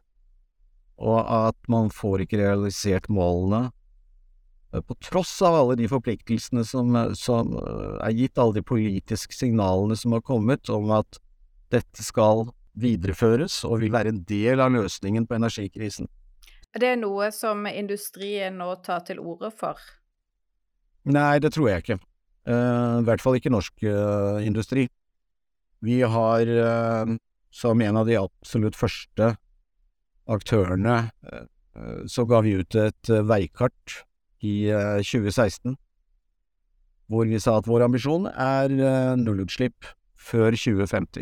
og 0.95 1.19
at 1.27 1.57
man 1.67 1.91
får 1.91 2.24
ikke 2.24 2.39
realisert 2.39 3.09
målene. 3.12 3.69
Uh, 4.74 4.81
på 4.81 4.95
tross 5.03 5.33
av 5.45 5.57
alle 5.59 5.77
de 5.79 5.89
forpliktelsene 5.91 6.63
som, 6.67 6.95
eh, 6.95 7.13
som 7.19 7.55
uh, 7.57 8.00
er 8.05 8.15
gitt, 8.15 8.38
alle 8.39 8.59
de 8.59 8.65
politiske 8.65 9.35
signalene 9.35 9.97
som 10.00 10.15
har 10.15 10.24
kommet 10.25 10.71
om 10.71 10.91
at 10.95 11.19
dette 11.74 12.03
skal 12.03 12.47
videreføres 12.79 13.63
og 13.67 13.81
vil 13.83 13.93
være 13.93 14.12
en 14.12 14.24
del 14.27 14.62
av 14.63 14.74
løsningen 14.75 15.27
på 15.27 15.38
energikrisen. 15.38 16.09
Er 16.75 16.83
det 16.83 16.95
noe 17.00 17.29
som 17.31 17.63
industrien 17.71 18.57
nå 18.59 18.74
tar 18.83 19.05
til 19.07 19.21
orde 19.24 19.47
for? 19.55 19.79
Nei, 21.07 21.39
det 21.39 21.53
tror 21.55 21.69
jeg 21.69 21.83
ikke. 21.83 21.97
I 22.51 23.05
hvert 23.07 23.24
fall 23.24 23.38
ikke 23.39 23.53
norsk 23.53 23.85
industri. 24.43 24.83
Vi 25.85 25.99
har 26.01 26.49
som 27.55 27.81
en 27.81 27.97
av 27.97 28.07
de 28.09 28.17
absolutt 28.19 28.75
første 28.75 29.35
aktørene, 30.27 30.95
eh, 31.31 31.45
så 32.11 32.25
ga 32.27 32.41
vi 32.43 32.57
ut 32.59 32.75
et 32.75 33.11
eh, 33.11 33.23
veikart 33.23 34.01
i 34.43 34.67
2016 35.05 35.71
eh, 35.71 35.77
hvor 37.07 37.29
vi 37.29 37.39
sa 37.39 37.59
at 37.59 37.69
vår 37.69 37.85
ambisjon 37.85 38.25
er 38.27 38.71
nullutslipp 39.21 39.85
før 40.17 40.55
2050. 40.57 41.21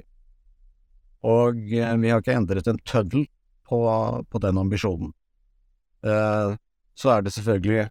Og 1.27 1.59
vi 1.67 1.81
har 1.83 2.21
ikke 2.21 2.37
endret 2.37 2.69
en 2.71 2.79
tøddel 2.87 3.25
på, 3.67 3.79
på 4.31 4.41
den 4.45 4.61
ambisjonen. 4.61 5.11
Så 5.99 7.11
er 7.11 7.25
det 7.25 7.33
selvfølgelig 7.35 7.83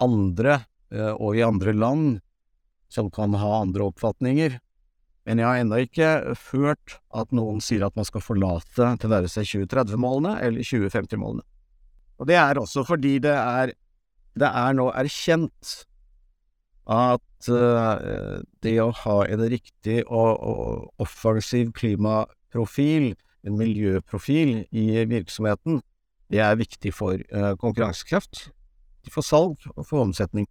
andre, 0.00 0.56
og 1.20 1.36
i 1.36 1.44
andre 1.44 1.76
land, 1.76 2.08
som 2.88 3.12
kan 3.12 3.36
ha 3.36 3.60
andre 3.60 3.84
oppfatninger. 3.92 4.56
Men 5.24 5.40
jeg 5.40 5.48
har 5.48 5.62
ennå 5.62 5.80
ikke 5.86 6.10
ført 6.36 6.98
at 7.16 7.32
noen 7.32 7.62
sier 7.64 7.86
at 7.86 7.96
man 7.96 8.04
skal 8.04 8.24
forlate 8.24 8.90
til 9.00 9.12
være 9.12 9.30
seg 9.32 9.48
2030-målene 9.48 10.36
eller 10.44 10.66
2050-målene. 10.68 11.44
Og 12.20 12.28
det 12.28 12.36
er 12.38 12.60
også 12.60 12.84
fordi 12.86 13.16
det 13.24 13.32
er, 13.32 13.72
det 14.38 14.50
er 14.50 14.76
nå 14.76 14.90
erkjent 14.92 15.72
at 16.84 17.48
uh, 17.48 18.42
det 18.62 18.74
å 18.82 18.90
ha 19.04 19.16
en 19.24 19.44
riktig 19.48 20.02
og, 20.04 20.32
og 20.36 21.04
offensiv 21.04 21.72
klimaprofil, 21.76 23.14
en 23.44 23.56
miljøprofil 23.60 24.58
i 24.72 24.86
virksomheten, 25.08 25.80
det 26.32 26.40
er 26.44 26.60
viktig 26.60 26.92
for 26.96 27.20
uh, 27.32 27.54
konkurransekraft, 27.60 28.48
for 29.12 29.24
salg 29.24 29.64
og 29.74 29.84
for 29.88 30.04
omsetning. 30.04 30.46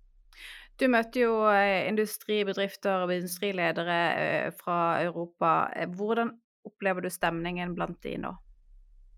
Du 0.82 0.88
møtte 0.90 1.22
jo 1.22 1.36
eh, 1.52 1.86
industribedrifter 1.90 3.06
og 3.06 3.14
industriledere 3.14 3.98
eh, 4.18 4.48
fra 4.58 5.04
Europa. 5.04 5.70
Eh, 5.78 5.90
hvordan 5.90 6.34
opplever 6.66 7.06
du 7.06 7.12
stemningen 7.14 7.76
blant 7.78 8.00
de 8.06 8.16
nå? 8.24 8.34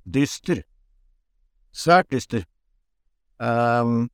Dyster. 0.03 0.65
Svært 1.75 2.11
dyster. 2.11 2.43
Um, 3.39 4.07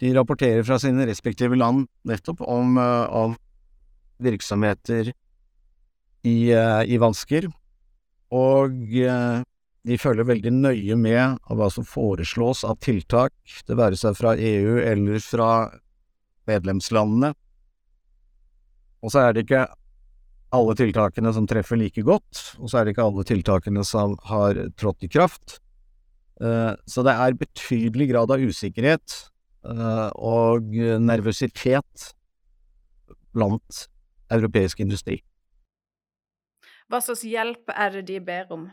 de 0.00 0.10
rapporterer 0.16 0.64
fra 0.66 0.78
sine 0.80 1.06
respektive 1.08 1.56
land 1.56 1.86
nettopp 2.08 2.42
om, 2.44 2.76
om 2.76 3.36
virksomheter 4.20 5.08
i, 6.26 6.36
i, 6.52 6.98
vansker, 7.00 7.46
og 8.34 8.76
de 8.92 9.98
følger 10.02 10.28
veldig 10.28 10.52
nøye 10.52 10.98
med 11.00 11.38
av 11.48 11.56
hva 11.56 11.70
som 11.72 11.86
foreslås 11.88 12.60
av 12.68 12.76
tiltak, 12.84 13.32
det 13.64 13.78
være 13.78 13.96
seg 13.96 14.18
fra 14.20 14.34
EU 14.36 14.76
eller 14.84 15.24
fra 15.24 15.48
medlemslandene. 16.48 17.32
Og 19.04 19.12
så 19.12 19.26
er 19.26 19.34
det 19.34 19.46
ikke 19.46 19.66
alle 20.56 20.74
tiltakene 20.78 21.32
som 21.34 21.46
treffer 21.48 21.78
like 21.78 22.02
godt, 22.06 22.42
og 22.60 22.70
så 22.70 22.80
er 22.80 22.86
det 22.86 22.94
ikke 22.94 23.06
alle 23.06 23.24
tiltakene 23.26 23.84
som 23.86 24.16
har 24.30 24.58
trådt 24.78 25.06
i 25.06 25.10
kraft. 25.10 25.58
Eh, 26.40 26.72
så 26.86 27.04
det 27.06 27.14
er 27.16 27.38
betydelig 27.40 28.10
grad 28.12 28.32
av 28.34 28.42
usikkerhet 28.44 29.18
eh, 29.66 30.08
og 30.14 30.74
nervøsitet 31.02 32.10
blant 33.36 33.86
europeisk 34.32 34.82
industri. 34.84 35.20
Hva 36.86 37.00
slags 37.02 37.24
hjelp 37.26 37.72
er 37.74 37.96
det 37.96 38.06
de 38.10 38.18
ber 38.22 38.52
om? 38.54 38.66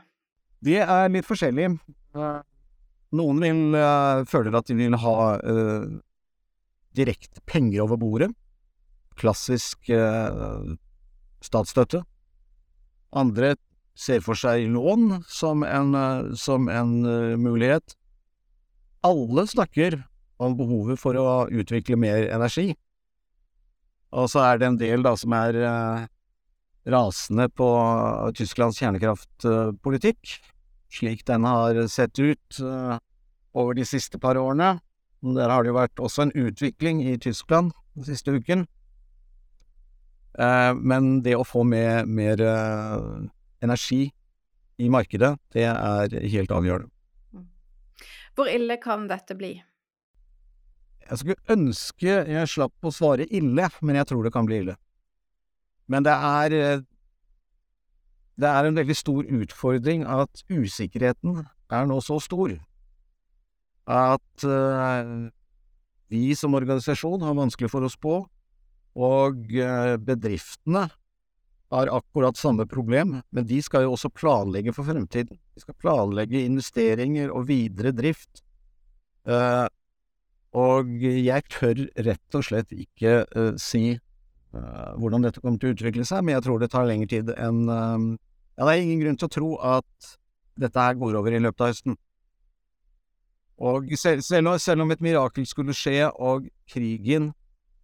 Det 0.64 0.80
er 0.84 1.12
litt 1.12 1.28
forskjellig. 1.28 1.72
Eh, 2.16 2.42
noen 3.14 3.42
vil, 3.44 3.78
føler 4.30 4.56
at 4.58 4.70
de 4.70 4.78
vil 4.78 4.96
ha 4.98 5.16
direkte 6.98 7.42
penger 7.50 7.84
over 7.86 8.00
bordet. 8.02 8.32
Klassisk 9.20 9.90
eh, 9.94 10.74
statsstøtte. 11.44 12.04
Andre 13.14 13.54
ser 13.94 14.24
for 14.26 14.38
seg 14.38 14.66
lån 14.74 15.22
som 15.30 15.64
en, 15.68 15.94
eh, 15.96 16.34
som 16.40 16.70
en 16.70 16.96
uh, 17.06 17.38
mulighet. 17.38 17.96
Alle 19.06 19.46
snakker 19.48 20.00
om 20.42 20.56
behovet 20.58 21.00
for 21.00 21.18
å 21.20 21.46
utvikle 21.52 22.00
mer 22.00 22.26
energi. 22.34 22.74
Og 24.14 24.30
så 24.32 24.42
er 24.46 24.60
det 24.60 24.68
en 24.70 24.80
del 24.82 25.06
da 25.06 25.14
som 25.20 25.34
er 25.38 25.60
uh, 25.62 26.08
rasende 26.90 27.48
på 27.54 27.68
Tysklands 28.38 28.82
kjernekraftpolitikk, 28.82 30.38
slik 30.94 31.24
den 31.30 31.46
har 31.48 31.78
sett 31.92 32.18
ut 32.20 32.62
uh, 32.62 32.98
over 33.54 33.78
de 33.78 33.86
siste 33.88 34.20
par 34.22 34.40
årene. 34.42 34.78
Der 35.24 35.50
har 35.50 35.64
det 35.64 35.72
jo 35.72 35.78
vært 35.78 36.02
også 36.04 36.26
en 36.26 36.34
utvikling 36.36 37.00
i 37.08 37.16
Tyskland 37.18 37.72
den 37.96 38.08
siste 38.08 38.34
uken. 38.36 38.66
Eh, 40.36 40.74
men 40.76 41.22
det 41.24 41.38
å 41.38 41.46
få 41.48 41.64
med 41.64 42.10
mer 42.12 42.42
eh, 42.42 43.06
energi 43.64 44.08
i 44.82 44.90
markedet, 44.92 45.36
det 45.54 45.68
er 45.70 46.16
helt 46.34 46.52
avgjørende. 46.52 46.90
Hvor 48.34 48.50
ille 48.50 48.80
kan 48.82 49.06
dette 49.08 49.38
bli? 49.38 49.54
Jeg 51.04 51.20
skulle 51.20 51.54
ønske 51.54 52.16
jeg 52.34 52.50
slapp 52.50 52.88
å 52.88 52.92
svare 52.92 53.28
ille, 53.30 53.68
men 53.86 54.00
jeg 54.00 54.10
tror 54.10 54.26
det 54.26 54.34
kan 54.34 54.48
bli 54.50 54.64
ille. 54.64 54.76
Men 55.88 56.04
det 56.04 56.16
er 56.16 56.58
eh, 56.58 56.82
Det 58.34 58.50
er 58.50 58.66
en 58.66 58.76
veldig 58.76 58.96
stor 58.98 59.28
utfordring 59.30 60.08
at 60.10 60.42
usikkerheten 60.50 61.44
er 61.70 61.84
nå 61.86 62.00
så 62.02 62.18
stor 62.18 62.56
at 63.90 64.46
uh, 64.48 65.30
vi 66.14 66.36
som 66.36 66.56
organisasjon 66.56 67.24
har 67.26 67.36
vanskelig 67.38 67.72
for 67.72 67.84
å 67.84 67.92
spå, 67.92 68.16
og 68.94 69.54
uh, 69.58 69.96
bedriftene 70.00 70.88
har 71.74 71.90
akkurat 71.90 72.38
samme 72.38 72.68
problem, 72.70 73.18
men 73.34 73.48
de 73.50 73.60
skal 73.66 73.88
jo 73.88 73.96
også 73.96 74.12
planlegge 74.14 74.76
for 74.76 74.86
fremtiden. 74.86 75.40
De 75.56 75.64
skal 75.64 75.78
planlegge 75.82 76.44
investeringer 76.46 77.34
og 77.34 77.48
videre 77.50 77.92
drift. 77.96 78.44
Uh, 79.26 79.66
og 80.54 80.92
jeg 81.02 81.48
tør 81.50 81.80
rett 82.06 82.38
og 82.38 82.46
slett 82.46 82.76
ikke 82.76 83.24
si 83.58 83.96
hvordan 84.54 85.24
dette 85.26 85.42
kommer 85.42 85.58
til 85.58 85.72
å 85.72 85.74
utvikle 85.74 86.04
seg, 86.06 86.22
men 86.22 86.36
jeg 86.36 86.44
tror 86.46 86.60
det 86.62 86.68
tar 86.70 86.86
lengre 86.86 87.10
tid 87.10 87.32
enn 87.34 87.64
Ja, 87.66 88.68
det 88.68 88.68
er 88.68 88.82
ingen 88.84 89.00
grunn 89.02 89.18
til 89.18 89.26
å 89.26 89.34
tro 89.34 89.48
at 89.66 90.12
dette 90.62 90.78
her 90.78 91.00
går 91.02 91.18
over 91.18 91.34
i 91.34 91.40
løpet 91.42 91.64
av 91.66 91.72
høsten. 91.72 91.98
Og 93.64 93.94
selv, 93.96 94.24
selv, 94.26 94.52
selv 94.60 94.84
om 94.84 94.92
et 94.92 95.04
mirakel 95.04 95.48
skulle 95.48 95.76
skje 95.78 96.10
og 96.12 96.50
krigen 96.68 97.32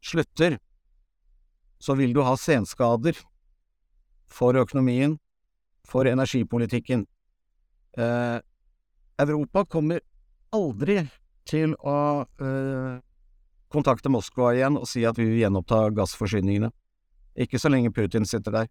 slutter, 0.04 0.58
så 1.80 1.96
vil 1.96 2.12
du 2.16 2.20
ha 2.26 2.36
senskader 2.36 3.16
for 4.28 4.60
økonomien, 4.60 5.16
for 5.88 6.08
energipolitikken. 6.08 7.06
Europa 9.20 9.64
kommer 9.66 10.04
aldri 10.56 11.00
til 11.50 11.74
å 11.80 12.26
eh, 12.42 13.00
kontakte 13.74 14.12
Moskva 14.12 14.54
igjen 14.56 14.78
og 14.80 14.88
si 14.90 15.06
at 15.08 15.18
vi 15.18 15.28
vil 15.32 15.42
gjenoppta 15.44 15.88
gassforsyningene. 15.98 16.70
Ikke 17.40 17.60
så 17.62 17.72
lenge 17.72 17.94
Putin 17.96 18.28
sitter 18.28 18.56
der. 18.56 18.70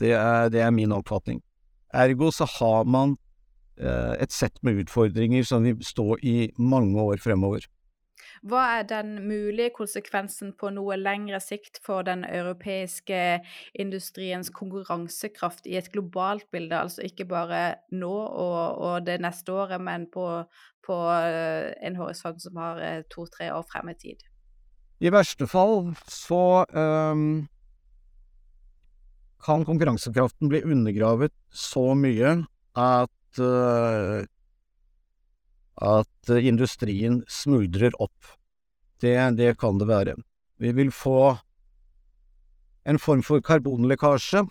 Det 0.00 0.12
er, 0.16 0.48
det 0.52 0.62
er 0.62 0.74
min 0.74 0.94
oppfatning. 0.94 1.40
Ergo 1.94 2.30
så 2.34 2.48
har 2.58 2.84
man 2.88 3.16
et 3.76 4.32
sett 4.32 4.56
med 4.64 4.78
utfordringer 4.80 5.44
som 5.44 5.66
vil 5.66 5.82
stå 5.84 6.16
i 6.24 6.36
mange 6.56 7.02
år 7.02 7.20
fremover. 7.20 7.66
Hva 8.46 8.62
er 8.78 8.84
den 8.88 9.16
mulige 9.26 9.72
konsekvensen 9.76 10.52
på 10.58 10.70
noe 10.74 10.96
lengre 10.98 11.40
sikt 11.42 11.80
for 11.84 12.06
den 12.06 12.24
europeiske 12.28 13.40
industriens 13.78 14.50
konkurransekraft 14.54 15.66
i 15.66 15.76
et 15.80 15.90
globalt 15.94 16.46
bilde, 16.52 16.76
altså 16.78 17.06
ikke 17.06 17.26
bare 17.30 17.62
nå 17.90 18.12
og, 18.12 18.62
og 18.76 19.06
det 19.08 19.18
neste 19.24 19.54
året, 19.54 19.82
men 19.82 20.06
på, 20.12 20.28
på 20.86 21.00
eh, 21.16 21.72
en 21.86 21.98
horisont 21.98 22.42
som 22.42 22.60
har 22.60 22.82
eh, 22.84 23.02
to-tre 23.12 23.50
år 23.54 23.66
frem 23.72 23.92
i 23.92 23.98
tid? 24.04 24.24
I 25.02 25.12
verste 25.12 25.48
fall 25.50 25.90
så 26.08 26.64
um, 26.72 27.44
kan 29.44 29.66
konkurransekraften 29.68 30.48
bli 30.52 30.62
undergravet 30.64 31.34
så 31.52 31.90
mye 31.98 32.38
at 32.76 33.15
at 35.76 36.30
industrien 36.40 37.22
smuldrer 37.28 37.92
opp. 38.00 38.34
Det, 39.00 39.16
det 39.36 39.58
kan 39.60 39.78
det 39.78 39.88
være. 39.90 40.14
Vi 40.58 40.72
vil 40.72 40.90
få 40.92 41.36
en 42.86 42.98
form 43.02 43.22
for 43.26 43.42
karbonlekkasje, 43.44 44.46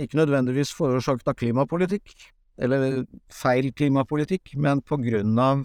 ikke 0.00 0.18
nødvendigvis 0.18 0.72
forårsaket 0.76 1.28
av 1.30 1.36
klimapolitikk, 1.38 2.14
eller 2.58 3.04
feil 3.32 3.70
klimapolitikk, 3.76 4.56
men 4.56 4.80
på 4.82 4.98
grunn 5.00 5.38
av 5.38 5.64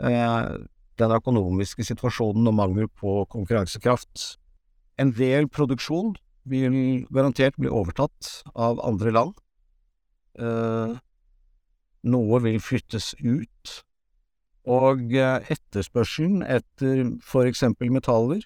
eh, 0.00 0.50
den 1.00 1.14
økonomiske 1.16 1.84
situasjonen 1.88 2.48
og 2.50 2.56
mangel 2.56 2.88
på 3.00 3.24
konkurransekraft. 3.32 4.36
En 5.00 5.12
del 5.16 5.48
produksjon 5.48 6.14
vil 6.48 7.06
garantert 7.12 7.56
bli 7.60 7.72
overtatt 7.72 8.42
av 8.54 8.80
andre 8.84 9.12
land. 9.16 9.38
Eh, 10.38 10.98
noe 12.02 12.40
vil 12.44 12.60
flyttes 12.62 13.12
ut, 13.20 13.74
og 14.70 15.12
eh, 15.16 15.52
etterspørselen 15.52 16.44
etter 16.44 17.04
for 17.24 17.48
eksempel 17.48 17.92
metaller, 17.92 18.44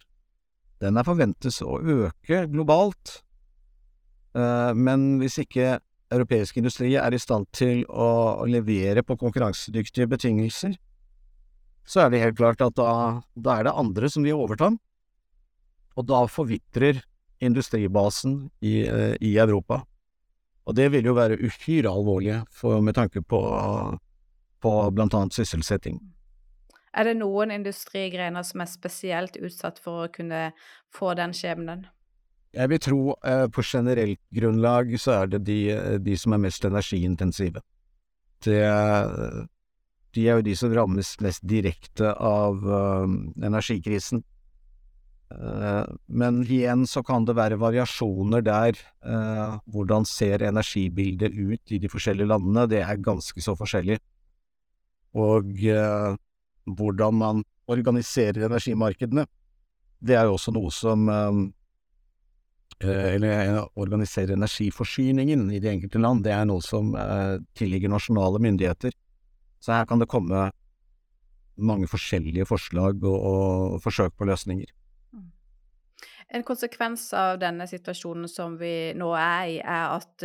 den 0.82 0.98
er 0.98 1.06
forventes 1.06 1.60
å 1.64 1.78
øke 1.78 2.44
globalt, 2.52 3.20
eh, 4.36 4.72
men 4.74 5.18
hvis 5.22 5.40
ikke 5.42 5.78
europeisk 6.14 6.58
industri 6.60 6.94
er 7.00 7.14
i 7.14 7.20
stand 7.20 7.48
til 7.56 7.84
å 7.90 8.44
levere 8.46 9.02
på 9.06 9.16
konkurransedyktige 9.20 10.10
betingelser, 10.10 10.76
så 11.84 12.04
er 12.04 12.12
det 12.12 12.22
helt 12.22 12.38
klart 12.38 12.62
at 12.64 12.76
da, 12.78 13.20
da 13.36 13.58
er 13.58 13.66
det 13.68 13.78
andre 13.78 14.10
som 14.10 14.24
vil 14.24 14.38
overta, 14.40 14.70
og 15.94 16.06
da 16.08 16.24
forvitrer 16.30 17.02
industribasen 17.44 18.48
i, 18.64 18.82
eh, 18.86 19.16
i 19.20 19.36
Europa. 19.38 19.82
Og 20.64 20.76
det 20.78 20.90
vil 20.94 21.04
jo 21.04 21.16
være 21.16 21.38
uhyre 21.40 21.92
alvorlig 21.92 22.40
for, 22.52 22.80
med 22.80 22.96
tanke 22.96 23.22
på, 23.22 23.40
på 24.64 24.74
blant 24.96 25.14
annet 25.14 25.36
sysselsetting. 25.36 25.98
Er 26.94 27.08
det 27.08 27.16
noen 27.18 27.50
industrigrener 27.50 28.46
som 28.46 28.62
er 28.62 28.70
spesielt 28.70 29.36
utsatt 29.36 29.80
for 29.82 30.06
å 30.06 30.12
kunne 30.14 30.52
få 30.94 31.12
den 31.18 31.34
skjebnen? 31.36 31.84
Jeg 32.54 32.70
vil 32.70 32.80
tro 32.80 33.00
eh, 33.26 33.46
på 33.50 33.64
generelt 33.66 34.20
grunnlag 34.32 34.92
så 35.02 35.18
er 35.18 35.32
det 35.32 35.42
de, 35.48 35.58
de 35.98 36.14
som 36.16 36.36
er 36.36 36.44
mest 36.44 36.64
energiintensive. 36.64 37.64
Det, 38.46 38.60
de 40.14 40.28
er 40.28 40.38
jo 40.38 40.46
de 40.46 40.54
som 40.56 40.74
rammes 40.76 41.10
mest 41.24 41.42
direkte 41.48 42.12
av 42.14 42.62
uh, 42.62 43.08
energikrisen. 43.42 44.22
Uh, 45.34 45.84
men 46.06 46.42
igjen 46.46 46.84
så 46.86 47.02
kan 47.06 47.26
det 47.26 47.36
være 47.38 47.58
variasjoner 47.58 48.44
der. 48.46 48.78
Uh, 49.04 49.58
hvordan 49.66 50.06
ser 50.08 50.46
energibildet 50.46 51.34
ut 51.34 51.74
i 51.74 51.80
de 51.82 51.90
forskjellige 51.90 52.30
landene? 52.30 52.68
Det 52.70 52.84
er 52.84 53.02
ganske 53.02 53.42
så 53.42 53.56
forskjellig. 53.58 53.98
Og 55.14 55.52
hvordan 56.66 57.14
man 57.14 57.44
organiserer 57.70 58.48
energimarkedene, 58.48 59.28
det 60.02 60.16
er 60.18 60.26
jo 60.26 60.34
også 60.34 60.50
noe 60.56 60.72
som 60.74 61.06
Eh, 62.82 63.14
eller 63.14 63.56
eh, 63.56 63.66
organisere 63.74 64.32
energiforsyningen 64.32 65.50
i 65.50 65.60
de 65.62 65.70
enkelte 65.70 65.98
land, 65.98 66.24
det 66.24 66.32
er 66.34 66.46
noe 66.48 66.62
som 66.64 66.94
eh, 66.98 67.38
tilligger 67.56 67.92
nasjonale 67.92 68.40
myndigheter. 68.42 68.92
Så 69.62 69.72
her 69.72 69.86
kan 69.88 70.02
det 70.02 70.10
komme 70.10 70.48
mange 71.54 71.86
forskjellige 71.86 72.48
forslag 72.50 73.04
og, 73.06 73.18
og 73.24 73.82
forsøk 73.84 74.16
på 74.18 74.26
løsninger. 74.28 74.66
En 76.34 76.42
konsekvens 76.42 77.12
av 77.14 77.36
denne 77.38 77.66
situasjonen 77.70 78.26
som 78.30 78.56
vi 78.58 78.90
nå 78.98 79.12
er 79.14 79.50
i, 79.52 79.58
er 79.62 79.92
at 79.94 80.24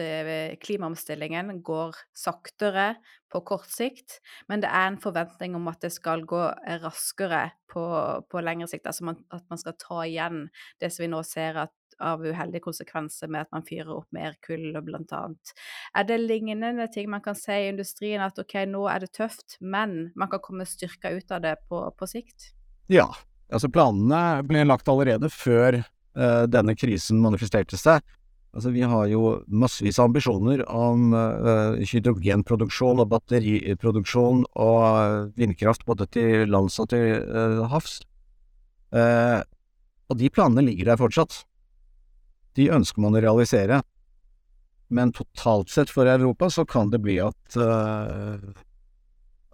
klimaomstillingen 0.64 1.60
går 1.66 2.00
saktere 2.18 2.96
på 3.30 3.44
kort 3.46 3.70
sikt, 3.70 4.18
men 4.50 4.64
det 4.64 4.72
er 4.74 4.88
en 4.90 4.98
forventning 5.02 5.54
om 5.60 5.70
at 5.70 5.84
det 5.86 5.92
skal 5.94 6.26
gå 6.26 6.42
raskere 6.82 7.44
på, 7.70 7.84
på 8.26 8.42
lengre 8.42 8.70
sikt. 8.72 8.90
Altså 8.90 9.06
man, 9.06 9.20
at 9.30 9.46
man 9.54 9.62
skal 9.62 9.78
ta 9.78 10.00
igjen 10.08 10.48
det 10.82 10.90
som 10.96 11.06
vi 11.06 11.12
nå 11.14 11.22
ser 11.28 11.62
at 11.68 11.76
av 12.00 12.24
uheldige 12.24 12.64
konsekvenser 12.64 13.28
med 13.28 13.46
at 13.46 13.52
man 13.52 13.66
fyrer 13.68 13.92
opp 13.92 14.08
mer 14.16 14.38
kull, 14.46 14.72
blant 14.86 15.12
annet. 15.16 15.54
Er 15.98 16.08
det 16.08 16.20
lignende 16.22 16.88
ting 16.94 17.10
man 17.12 17.24
kan 17.24 17.38
si 17.38 17.54
i 17.54 17.70
industrien, 17.74 18.24
at 18.24 18.40
ok, 18.40 18.56
nå 18.72 18.86
er 18.92 19.04
det 19.04 19.12
tøft, 19.18 19.58
men 19.60 20.14
man 20.16 20.32
kan 20.32 20.42
komme 20.44 20.68
styrka 20.70 21.12
ut 21.12 21.36
av 21.36 21.44
det 21.44 21.58
på, 21.68 21.84
på 22.00 22.10
sikt? 22.10 22.54
Ja, 22.90 23.10
altså 23.52 23.70
planene 23.72 24.42
ble 24.48 24.64
lagt 24.66 24.90
allerede 24.90 25.32
før 25.34 25.82
denne 26.16 26.74
krisen 26.76 27.20
manifesterte 27.22 27.78
seg. 27.78 28.02
Altså, 28.50 28.72
vi 28.74 28.82
har 28.82 29.06
jo 29.12 29.36
massevis 29.46 30.00
av 30.02 30.10
ambisjoner 30.10 30.64
om 30.74 31.12
uh, 31.14 31.78
hydrogenproduksjon 31.86 33.02
og 33.04 33.12
batteriproduksjon 33.12 34.42
og 34.58 35.36
vindkraft 35.38 35.86
både 35.86 36.08
til 36.10 36.50
lands 36.50 36.80
og 36.82 36.90
til 36.90 37.28
uh, 37.30 37.68
havs. 37.70 38.00
Uh, 38.90 39.46
og 40.10 40.18
de 40.18 40.32
planene 40.34 40.66
ligger 40.66 40.90
der 40.90 41.02
fortsatt 41.02 41.44
de 42.58 42.72
ønsker 42.74 43.04
man 43.04 43.20
å 43.20 43.22
realisere. 43.22 43.84
Men 44.90 45.14
totalt 45.14 45.70
sett 45.70 45.94
for 45.94 46.10
Europa 46.10 46.50
så 46.50 46.66
kan 46.66 46.90
det 46.90 46.98
bli 47.06 47.20
at 47.22 47.58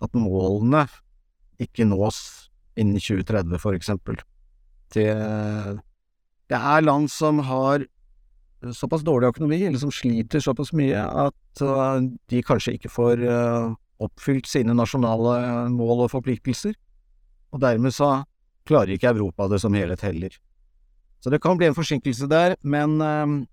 at 0.06 0.16
målene 0.16 0.86
ikke 1.62 1.84
nås 1.88 2.18
innen 2.80 3.04
2030, 3.04 3.60
for 3.60 3.76
eksempel. 3.76 4.18
Det, 4.96 5.12
det 6.52 6.58
er 6.58 6.86
land 6.86 7.10
som 7.12 7.40
har 7.46 7.86
såpass 8.74 9.04
dårlig 9.06 9.28
økonomi, 9.34 9.60
eller 9.66 9.80
som 9.80 9.92
sliter 9.94 10.40
såpass 10.40 10.72
mye, 10.74 11.02
at 11.02 11.62
uh, 11.62 12.00
de 12.30 12.42
kanskje 12.46 12.76
ikke 12.78 12.92
får 12.94 13.22
uh, 13.26 13.74
oppfylt 14.02 14.48
sine 14.50 14.76
nasjonale 14.78 15.68
mål 15.74 16.06
og 16.06 16.14
forpliktelser. 16.14 16.74
Og 17.54 17.62
dermed 17.62 17.94
så 17.96 18.24
klarer 18.66 18.96
ikke 18.96 19.14
Europa 19.14 19.48
det 19.52 19.62
som 19.62 19.74
helhet 19.78 20.02
heller. 20.02 20.34
Så 21.22 21.30
det 21.34 21.42
kan 21.42 21.58
bli 21.58 21.70
en 21.70 21.78
forsinkelse 21.78 22.30
der, 22.30 22.56
men 22.62 23.02
uh, 23.02 23.46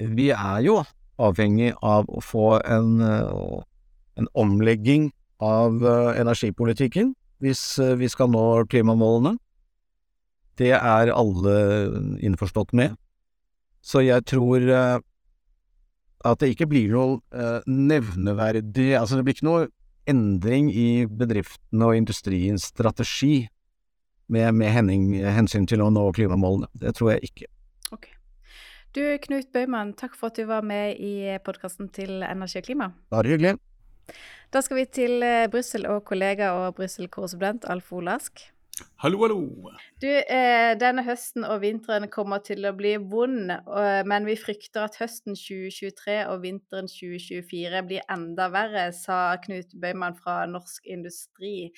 vi 0.00 0.30
er 0.34 0.60
jo 0.66 0.82
avhengig 1.16 1.72
av 1.80 2.04
å 2.12 2.20
få 2.20 2.58
en, 2.60 3.00
en 3.00 4.26
omlegging 4.36 5.06
av 5.40 5.80
energipolitikken. 6.20 7.14
hvis 7.40 7.78
vi 7.96 8.08
skal 8.08 8.28
nå 8.28 8.64
klimamålene. 8.68 9.38
Det 10.56 10.72
er 10.76 11.12
alle 11.12 11.56
innforstått 12.24 12.72
med. 12.76 12.96
Så 13.84 14.02
jeg 14.02 14.24
tror 14.26 14.64
at 16.26 16.40
det 16.40 16.48
ikke 16.54 16.66
blir 16.66 16.90
noe 16.90 17.60
nevneverdig 17.68 18.96
Altså, 18.98 19.18
det 19.18 19.26
blir 19.26 19.36
ikke 19.36 19.46
noe 19.46 19.66
endring 20.10 20.70
i 20.72 21.06
bedriftene 21.06 21.90
og 21.90 21.98
industriens 21.98 22.70
strategi 22.72 23.46
med, 24.32 24.54
med 24.54 24.72
henning, 24.74 25.10
hensyn 25.22 25.66
til 25.70 25.82
å 25.84 25.90
nå 25.92 26.08
klimamålene. 26.16 26.70
Det 26.78 26.94
tror 26.98 27.14
jeg 27.14 27.30
ikke. 27.30 27.50
Ok. 27.94 28.08
Du 28.96 29.02
Knut 29.26 29.50
Bøyman, 29.54 29.92
takk 29.98 30.16
for 30.18 30.32
at 30.32 30.38
du 30.40 30.46
var 30.48 30.66
med 30.66 30.96
i 31.02 31.36
podkasten 31.44 31.90
til 31.94 32.24
Energi 32.26 32.62
og 32.62 32.68
klima. 32.68 32.90
Bare 33.12 33.34
hyggelig. 33.34 33.56
Da 34.54 34.62
skal 34.62 34.80
vi 34.80 34.86
til 34.98 35.22
eh, 35.26 35.48
Brussel 35.50 35.86
og 35.90 36.04
kollega 36.06 36.52
og 36.60 36.76
Brussel-korrespondent 36.78 37.66
Alf 37.70 37.90
Olask. 37.92 38.46
Hallo, 39.00 39.22
hallo. 39.24 39.38
Du, 40.02 40.08
eh, 40.08 40.74
denne 40.76 41.04
høsten 41.06 41.46
og 41.48 41.62
vinteren 41.62 42.10
kommer 42.12 42.42
til 42.44 42.66
å 42.68 42.74
bli 42.76 42.96
vond, 43.00 43.48
og, 43.52 44.08
men 44.10 44.28
vi 44.28 44.36
frykter 44.36 44.84
at 44.84 44.98
høsten 45.00 45.38
2023 45.38 46.18
og 46.28 46.42
vinteren 46.44 46.90
2024 46.92 47.82
blir 47.88 48.04
enda 48.12 48.50
verre, 48.52 48.90
sa 48.96 49.38
Knut 49.44 49.72
Bøyman 49.80 50.18
fra 50.20 50.42
Norsk 50.50 50.86
Industri 50.92 51.72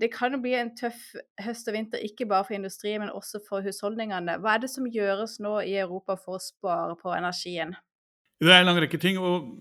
det 0.00 0.10
kan 0.10 0.34
jo 0.34 0.40
bli 0.42 0.54
en 0.58 0.72
tøff 0.74 1.12
høst 1.44 1.68
og 1.70 1.76
vinter, 1.76 2.02
ikke 2.02 2.26
bare 2.26 2.46
for 2.48 2.56
industrien, 2.56 3.00
men 3.02 3.12
også 3.14 3.40
for 3.48 3.62
husholdningene. 3.62 4.40
Hva 4.42 4.56
er 4.56 4.64
det 4.64 4.70
som 4.72 4.88
gjøres 4.90 5.38
nå 5.42 5.60
i 5.62 5.76
Europa 5.78 6.16
for 6.18 6.38
å 6.38 6.42
spare 6.42 6.96
på 6.98 7.12
energien? 7.14 7.76
Det 8.42 8.50
er 8.50 8.64
en 8.64 8.70
lang 8.72 8.80
rekke 8.82 8.98
ting. 8.98 9.18
og 9.18 9.54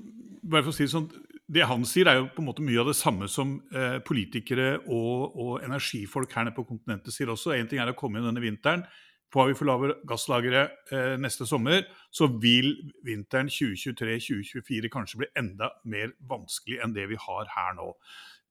bare 0.44 0.66
for 0.66 0.74
å 0.74 0.76
si 0.76 0.88
Det 0.88 0.92
sånn, 0.92 1.08
det 1.52 1.66
han 1.68 1.84
sier, 1.88 2.08
er 2.08 2.22
jo 2.22 2.30
på 2.32 2.40
en 2.42 2.48
måte 2.48 2.64
mye 2.64 2.80
av 2.80 2.88
det 2.88 2.98
samme 2.98 3.28
som 3.32 3.58
eh, 3.76 3.98
politikere 4.06 4.78
og, 4.86 5.34
og, 5.36 5.56
energifolk 5.66 6.32
her 6.32 6.48
nede 6.48 6.56
på 6.56 6.66
kontinentet 6.70 7.16
sier 7.16 7.32
også. 7.34 7.56
Én 7.58 7.68
ting 7.70 7.82
er 7.84 7.92
å 7.92 7.98
komme 8.00 8.20
inn 8.20 8.30
denne 8.30 8.44
vinteren. 8.44 8.86
Får 9.34 9.50
vi 9.50 9.56
for 9.58 9.68
lave 9.68 9.96
gasslagre 10.08 10.68
eh, 10.94 11.16
neste 11.20 11.48
sommer, 11.50 11.88
så 12.14 12.30
vil 12.30 12.70
vinteren 13.06 13.50
2023-2024 13.52 14.92
kanskje 14.94 15.24
bli 15.24 15.32
enda 15.40 15.72
mer 15.90 16.14
vanskelig 16.30 16.80
enn 16.86 16.94
det 16.96 17.08
vi 17.12 17.20
har 17.20 17.50
her 17.56 17.76
nå. 17.80 17.90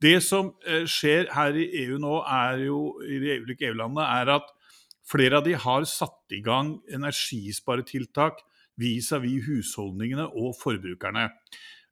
Det 0.02 0.16
som 0.26 0.50
eh, 0.66 0.82
skjer 0.90 1.30
her 1.32 1.56
i 1.56 1.68
EU 1.84 2.00
nå, 2.02 2.16
er 2.26 2.64
jo, 2.66 2.80
i 3.06 3.22
de 3.22 3.38
ulike 3.44 3.70
EU-landene, 3.70 4.08
er 4.20 4.34
at 4.40 4.50
flere 5.08 5.38
av 5.38 5.46
de 5.46 5.54
har 5.58 5.86
satt 5.88 6.34
i 6.34 6.42
gang 6.44 6.74
energisparetiltak 6.90 8.42
vis-à-vis 8.82 9.46
husholdningene 9.46 10.26
og 10.34 10.56
forbrukerne. 10.58 11.28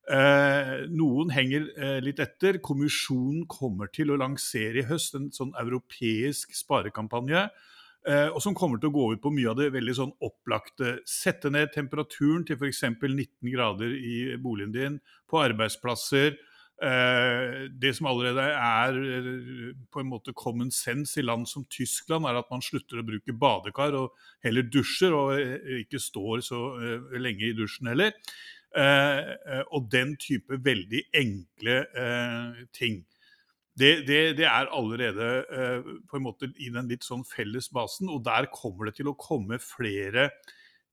Eh, 0.08 0.70
noen 0.90 1.30
henger 1.34 1.66
eh, 1.76 1.98
litt 2.02 2.22
etter. 2.22 2.58
Kommisjonen 2.64 3.44
kommer 3.50 3.90
til 3.92 4.10
å 4.10 4.18
lansere 4.20 4.80
i 4.80 4.86
høst 4.88 5.18
en 5.18 5.28
sånn 5.34 5.52
europeisk 5.60 6.56
sparekampanje. 6.56 7.48
Eh, 8.08 8.28
og 8.32 8.40
som 8.40 8.56
kommer 8.56 8.80
til 8.80 8.88
å 8.88 8.96
gå 8.96 9.06
ut 9.14 9.22
på 9.22 9.32
mye 9.34 9.50
av 9.52 9.58
det 9.60 9.70
veldig 9.74 9.96
sånn 9.98 10.14
opplagte. 10.24 10.98
Sette 11.08 11.52
ned 11.52 11.74
temperaturen 11.74 12.46
til 12.48 12.56
f.eks. 12.56 12.86
19 12.96 13.52
grader 13.52 13.92
i 13.92 14.38
boligen 14.40 14.72
din, 14.76 15.00
på 15.28 15.42
arbeidsplasser. 15.44 16.38
Eh, 16.80 17.66
det 17.76 17.90
som 17.92 18.06
allerede 18.08 18.40
er 18.40 18.94
eh, 18.96 19.74
på 19.92 20.00
en 20.00 20.08
måte 20.08 20.32
common 20.32 20.70
sense 20.72 21.18
i 21.20 21.24
land 21.24 21.44
som 21.48 21.66
Tyskland, 21.68 22.24
er 22.24 22.38
at 22.40 22.48
man 22.48 22.64
slutter 22.64 23.02
å 23.02 23.04
bruke 23.04 23.34
badekar 23.36 23.98
og 23.98 24.14
heller 24.46 24.64
dusjer, 24.64 25.12
og 25.12 25.34
eh, 25.36 25.82
ikke 25.82 26.00
står 26.00 26.40
så 26.46 26.62
lenge 27.20 27.50
i 27.50 27.56
dusjen 27.58 27.92
heller. 27.92 28.16
Og 28.70 29.86
den 29.90 30.12
type 30.22 30.60
veldig 30.62 31.00
enkle 31.18 31.78
ting. 32.76 33.00
Det, 33.74 34.06
det, 34.06 34.20
det, 34.38 34.46
er 34.46 34.70
allerede 34.70 35.28
på 36.10 36.18
en 36.18 36.22
måte 36.22 36.50
i 36.60 36.68
den 36.70 36.90
litt 36.90 37.06
sånn 37.06 37.24
felles 37.26 37.70
basen, 37.74 38.10
og 38.12 38.22
der 38.26 38.50
kommer 38.54 38.90
det 38.90 38.98
til 39.00 39.10
å 39.10 39.16
komme 39.18 39.58
flere 39.62 40.28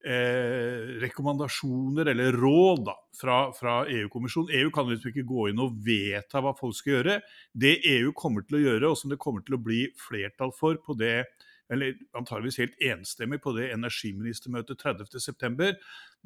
eh, 0.06 0.98
rekommandasjoner 1.02 2.12
eller 2.14 2.38
råd 2.38 2.86
da, 2.88 2.96
fra, 3.18 3.38
fra 3.56 3.78
EU-kommisjonen. 3.92 4.54
EU 4.60 4.72
kan 4.74 4.90
liksom 4.90 5.12
ikke 5.12 5.28
gå 5.28 5.50
inn 5.52 5.64
og 5.64 5.78
vedta 5.86 6.42
hva 6.44 6.54
folk 6.58 6.78
skal 6.78 6.98
gjøre. 6.98 7.20
Det 7.54 7.78
EU 7.96 8.14
kommer 8.18 8.46
til 8.46 8.60
å 8.60 8.64
gjøre, 8.64 8.92
og 8.92 9.00
som 9.00 9.14
det 9.14 9.22
kommer 9.22 9.46
til 9.46 9.58
å 9.58 9.64
bli 9.64 9.84
flertall 10.00 10.54
for 10.56 10.80
på 10.84 10.98
det 11.00 11.20
eller 11.72 11.98
antageligvis 12.16 12.60
helt 12.62 12.78
enstemmig 12.84 13.42
på 13.44 13.54
det 13.58 13.72
energiministermøtet 13.74 14.86
30.9., 14.86 15.74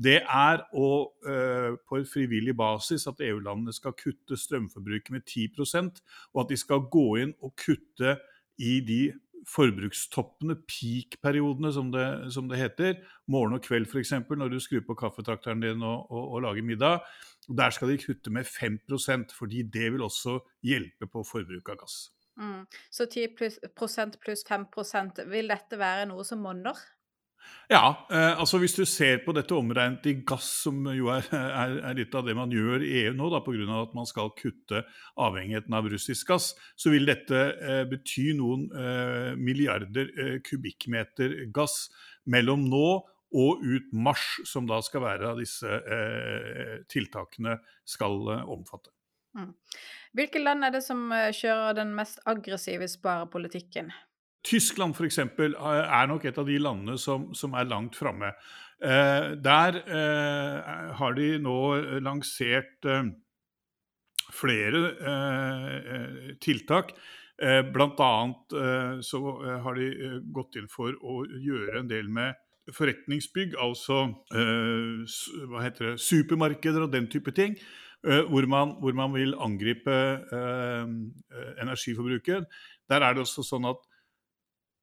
det 0.01 0.19
er 0.21 0.63
å 0.73 0.89
uh, 1.27 1.73
på 1.87 1.99
en 1.99 2.07
frivillig 2.07 2.55
basis 2.57 3.07
at 3.09 3.21
EU-landene 3.21 3.73
skal 3.75 3.95
kutte 3.97 4.37
strømforbruket 4.39 5.11
med 5.13 5.25
10% 5.27 5.99
og 6.33 6.43
at 6.45 6.53
de 6.53 6.57
skal 6.57 6.87
gå 6.93 7.07
inn 7.21 7.35
og 7.41 7.53
kutte 7.59 8.15
i 8.61 8.79
de 8.85 9.03
forbrukstoppene, 9.47 10.55
peak-periodene 10.69 11.71
som, 11.73 11.89
som, 12.33 12.49
det 12.49 12.59
heter, 12.59 12.97
morgen 13.31 13.57
og 13.57 13.65
kveld 13.65 13.89
f.eks., 13.89 14.13
når 14.29 14.53
du 14.53 14.59
skrur 14.61 14.83
på 14.85 14.97
kaffetrakteren 14.99 15.63
din 15.63 15.81
og, 15.81 16.05
og, 16.11 16.23
og, 16.27 16.41
lager 16.45 16.65
middag. 16.65 17.05
Der 17.49 17.73
skal 17.73 17.91
de 17.91 17.99
kutte 18.01 18.33
med 18.33 18.45
5% 18.45 19.33
fordi 19.33 19.63
det 19.73 19.91
vil 19.93 20.05
også 20.05 20.39
hjelpe 20.65 21.09
på 21.09 21.25
forbruk 21.27 21.73
av 21.73 21.81
gass. 21.81 22.03
Mm. 22.41 22.65
Så 22.89 23.05
10 23.05 23.35
pluss, 23.37 23.59
pluss 24.25 24.43
5 24.47 24.65
prosent, 24.73 25.21
vil 25.29 25.51
dette 25.51 25.77
være 25.79 26.07
noe 26.09 26.25
som 26.27 26.41
monner? 26.41 26.77
Ja, 27.71 28.05
eh, 28.11 28.39
altså 28.39 28.59
hvis 28.61 28.75
du 28.75 28.83
ser 28.85 29.21
på 29.25 29.33
dette 29.33 29.55
omregnet 29.55 30.05
i 30.09 30.13
gass, 30.27 30.49
som 30.65 30.83
jo 30.93 31.09
er, 31.13 31.25
er, 31.31 31.77
er, 31.79 31.95
litt 31.97 32.13
av 32.17 32.25
det 32.27 32.35
man 32.37 32.51
gjør 32.53 32.83
i 32.85 32.91
EU 33.05 33.13
nå, 33.17 33.29
pga. 33.45 33.79
at 33.79 33.95
man 33.97 34.09
skal 34.09 34.33
kutte 34.37 34.83
avhengigheten 35.15 35.77
av 35.77 35.87
russisk 35.91 36.33
gass, 36.33 36.51
så 36.75 36.93
vil 36.93 37.07
dette 37.09 37.41
eh, 37.61 37.83
bety 37.89 38.31
noen 38.37 38.67
eh, 38.75 39.31
milliarder 39.39 40.11
eh, 40.11 40.37
kubikkmeter 40.45 41.37
gass 41.55 41.87
mellom 42.25 42.67
nå 42.69 42.87
og 43.31 43.61
ut 43.63 43.93
mars, 43.95 44.41
som 44.47 44.67
da 44.67 44.81
skal 44.83 45.05
være 45.05 45.29
av 45.31 45.39
disse 45.39 45.67
eh, 45.67 46.81
tiltakene 46.91 47.55
skal 47.87 48.19
eh, 48.35 48.49
omfatte. 48.51 48.91
Mm. 49.37 49.51
Hvilke 50.17 50.41
land 50.41 50.67
er 50.67 50.73
det 50.75 50.83
som 50.83 51.05
kjører 51.11 51.77
den 51.77 51.93
mest 51.95 52.19
aggressive 52.27 52.87
sparepolitikken? 52.91 53.93
Tyskland 54.43 54.97
f.eks. 54.97 55.19
er 55.21 56.09
nok 56.09 56.25
et 56.25 56.37
av 56.41 56.47
de 56.49 56.57
landene 56.59 56.97
som, 56.99 57.29
som 57.37 57.53
er 57.55 57.69
langt 57.69 57.95
framme. 57.95 58.33
Eh, 58.81 59.33
der 59.37 59.77
eh, 59.85 60.93
har 60.97 61.17
de 61.17 61.27
nå 61.43 61.57
lansert 62.01 62.89
eh, 62.89 63.11
flere 64.33 64.81
eh, 65.11 66.31
tiltak. 66.41 66.95
Eh, 67.41 67.61
eh, 67.61 69.01
så 69.01 69.21
har 69.63 69.75
de 69.75 69.91
gått 70.33 70.57
inn 70.57 70.69
for 70.71 70.97
å 71.01 71.21
gjøre 71.25 71.83
en 71.83 71.91
del 71.91 72.09
med 72.09 72.39
forretningsbygg, 72.71 73.55
altså 73.59 74.03
hva 74.29 75.63
heter 75.63 75.89
det, 75.89 75.95
supermarkeder 75.99 76.85
og 76.85 76.91
den 76.93 77.09
type 77.09 77.33
ting. 77.35 77.55
Hvor 78.01 78.47
man, 78.49 78.75
hvor 78.81 78.95
man 78.97 79.13
vil 79.13 79.35
angripe 79.37 79.93
energiforbruket. 81.61 82.47
Der 82.89 83.03
er 83.05 83.13
det 83.13 83.21
også 83.21 83.43
sånn 83.45 83.67
at 83.69 83.83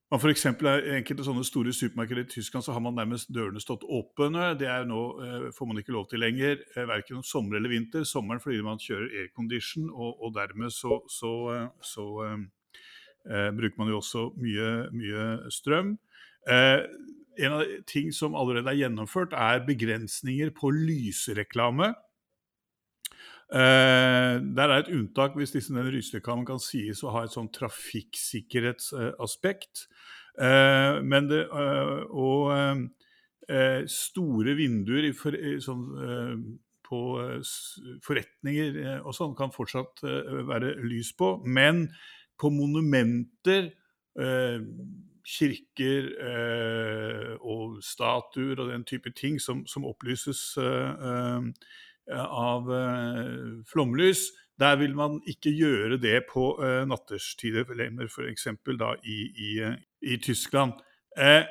man 0.09 0.21
for 0.23 0.33
I 0.33 0.95
enkelte 0.97 1.25
sånne 1.27 1.45
store 1.45 1.73
supermarkeder 1.77 2.23
i 2.23 2.31
Tyskland 2.33 2.65
så 2.65 2.73
har 2.73 2.81
man 2.81 2.95
nærmest 2.97 3.29
dørene 3.29 3.61
stått 3.61 3.85
åpne. 3.85 4.55
Det 4.57 4.65
er 4.65 4.87
nå 4.89 5.01
eh, 5.21 5.49
får 5.53 5.69
man 5.69 5.81
ikke 5.83 5.93
lov 5.93 6.07
til 6.09 6.23
lenger, 6.25 6.63
eh, 6.73 6.87
verken 6.89 7.19
om 7.19 7.27
sommer 7.27 7.59
eller 7.59 7.69
vinter. 7.69 8.07
Sommeren 8.09 8.41
fordi 8.41 8.63
man 8.65 8.81
kjører 8.81 9.13
aircondition, 9.21 9.91
og, 9.93 10.17
og 10.25 10.33
dermed 10.39 10.73
så, 10.73 11.03
så, 11.13 11.33
eh, 11.53 11.69
så 11.85 12.07
eh, 12.25 12.39
eh, 13.29 13.51
bruker 13.59 13.77
man 13.83 13.93
jo 13.93 14.01
også 14.01 14.25
mye, 14.41 14.71
mye 14.97 15.29
strøm. 15.53 15.93
Eh, 16.49 16.89
en 17.45 17.59
av 17.59 17.67
de 17.67 17.83
ting 17.93 18.09
som 18.17 18.33
allerede 18.33 18.73
er 18.73 18.81
gjennomført, 18.87 19.37
er 19.37 19.61
begrensninger 19.69 20.57
på 20.57 20.73
lysreklame. 20.73 21.93
Uh, 23.49 24.45
der 24.57 24.69
er 24.69 24.79
et 24.83 24.93
unntak 24.93 25.33
hvis 25.39 25.55
disse, 25.55 25.73
denne 25.73 25.89
rysreklamen 25.89 26.45
kan 26.49 26.59
sies 26.61 27.01
å 27.01 27.13
ha 27.15 27.21
et 27.25 27.33
sånn 27.33 27.49
trafikksikkerhetsaspekt. 27.55 29.89
Uh, 30.37 31.01
men 31.01 31.29
det, 31.31 31.49
uh, 31.49 32.05
og 32.13 32.53
store 33.89 34.53
vinduer 34.59 35.05
i 35.09 35.13
for, 35.17 35.33
sånn, 35.65 35.81
på 36.85 37.01
forretninger 38.05 38.77
og 38.99 39.15
sånn 39.17 39.33
kan 39.39 39.49
fortsatt 39.55 40.03
være 40.05 40.75
lys 40.85 41.17
på. 41.17 41.41
Men 41.49 41.89
på 42.37 42.51
monumenter, 42.53 43.73
kirker 45.25 46.13
og 47.41 47.81
statuer 47.81 48.61
og 48.61 48.69
den 48.75 48.85
type 48.85 49.09
ting 49.17 49.41
som, 49.41 49.65
som 49.65 49.89
opplyses 49.89 50.53
av 52.17 52.71
eh, 52.73 53.65
flomlys. 53.69 54.29
Der 54.59 54.77
vil 54.81 54.95
man 54.99 55.21
ikke 55.29 55.53
gjøre 55.55 56.01
det 56.03 56.25
på 56.33 56.51
uh, 56.59 56.83
natterstider 56.89 57.69
lenger, 57.79 58.09
f.eks. 58.11 58.49
i, 59.07 59.19
i, 59.31 59.51
i 60.03 60.17
Tyskland. 60.19 60.73
Eh, 61.15 61.45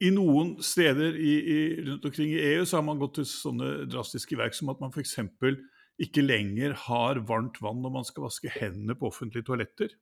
I 0.00 0.12
noen 0.14 0.54
steder 0.62 1.16
i, 1.18 1.32
i, 1.40 1.58
rundt 1.88 2.04
omkring 2.06 2.36
i 2.36 2.44
EU 2.52 2.64
så 2.68 2.78
har 2.78 2.86
man 2.86 3.00
gått 3.00 3.16
til 3.18 3.26
sånne 3.26 3.88
drastiske 3.90 4.38
verk 4.38 4.54
som 4.54 4.70
at 4.70 4.82
man 4.82 4.94
f.eks. 4.94 5.16
ikke 6.06 6.22
lenger 6.22 6.76
har 6.86 7.18
varmt 7.26 7.58
vann 7.64 7.82
når 7.82 7.96
man 7.98 8.06
skal 8.06 8.28
vaske 8.28 8.52
hendene 8.60 8.94
på 8.94 9.10
offentlige 9.10 9.48
toaletter. 9.48 9.96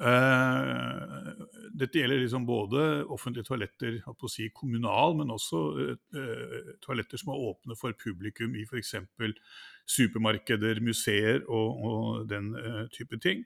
Uh, 0.00 1.34
dette 1.76 2.00
gjelder 2.00 2.22
liksom 2.22 2.46
både 2.48 2.84
offentlige 3.12 3.44
toaletter 3.50 3.98
si 4.32 4.46
kommunal, 4.56 5.12
men 5.18 5.32
også 5.34 5.58
uh, 5.76 6.70
toaletter 6.80 7.20
som 7.20 7.34
er 7.34 7.42
åpne 7.50 7.76
for 7.76 7.92
publikum 8.00 8.56
i 8.56 8.64
f.eks. 8.64 8.94
supermarkeder, 9.84 10.80
museer 10.80 11.44
og, 11.44 11.84
og 11.84 12.30
den 12.30 12.54
uh, 12.56 12.86
type 12.94 13.20
ting. 13.20 13.44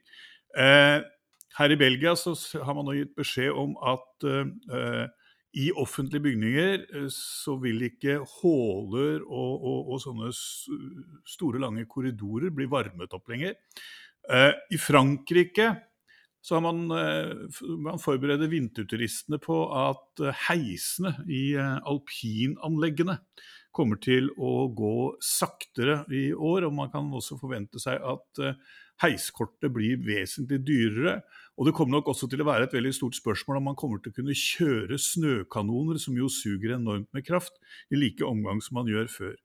her 0.55 1.71
i 1.71 1.75
Belgia 1.75 2.15
så 2.15 2.31
har 2.63 2.75
man 2.75 2.85
nå 2.87 2.93
gitt 2.95 3.15
beskjed 3.15 3.51
om 3.51 3.73
at 3.83 4.23
i 5.55 5.65
offentlige 5.75 6.23
bygninger 6.23 7.09
så 7.11 7.57
vil 7.59 7.81
ikke 7.89 8.21
håler 8.37 9.19
og, 9.23 9.53
og, 9.59 9.91
og 9.91 9.99
sånne 10.03 10.31
store, 10.31 11.59
lange 11.59 11.83
korridorer 11.91 12.55
bli 12.55 12.69
varmet 12.71 13.11
opp 13.15 13.27
lenger. 13.31 13.55
I 14.71 14.79
Frankrike 14.79 15.67
så 16.45 16.55
har 16.55 16.61
man, 16.61 16.91
eh, 16.93 17.61
man 17.81 17.97
forbereder 17.97 18.49
vinterturistene 18.51 19.39
på 19.41 19.55
at 19.73 20.21
eh, 20.21 20.41
heisene 20.45 21.15
i 21.25 21.55
eh, 21.57 21.79
alpinanleggene 21.89 23.17
kommer 23.73 23.97
til 23.97 24.29
å 24.37 24.67
gå 24.69 25.15
saktere 25.25 26.03
i 26.13 26.27
år. 26.37 26.67
Og 26.67 26.75
man 26.77 26.91
kan 26.93 27.09
også 27.09 27.39
forvente 27.41 27.81
seg 27.81 27.97
at 27.97 28.43
heiskortet 29.01 29.73
blir 29.73 29.97
vesentlig 30.05 30.61
dyrere. 30.67 31.17
Og 31.57 31.67
det 31.67 31.73
kommer 31.75 31.97
nok 31.97 32.13
også 32.13 32.29
til 32.31 32.45
å 32.45 32.47
være 32.47 32.69
et 32.69 32.77
veldig 32.77 32.93
stort 32.95 33.17
spørsmål 33.17 33.59
om 33.59 33.67
man 33.71 33.79
kommer 33.79 33.99
til 33.99 34.13
å 34.13 34.19
kunne 34.19 34.37
kjøre 34.37 35.01
snøkanoner, 35.01 35.99
som 35.99 36.15
jo 36.15 36.29
suger 36.31 36.77
enormt 36.77 37.09
med 37.15 37.25
kraft, 37.27 37.57
i 37.91 37.99
like 37.99 38.23
omgang 38.23 38.61
som 38.63 38.77
man 38.79 38.91
gjør 38.91 39.09
før. 39.11 39.35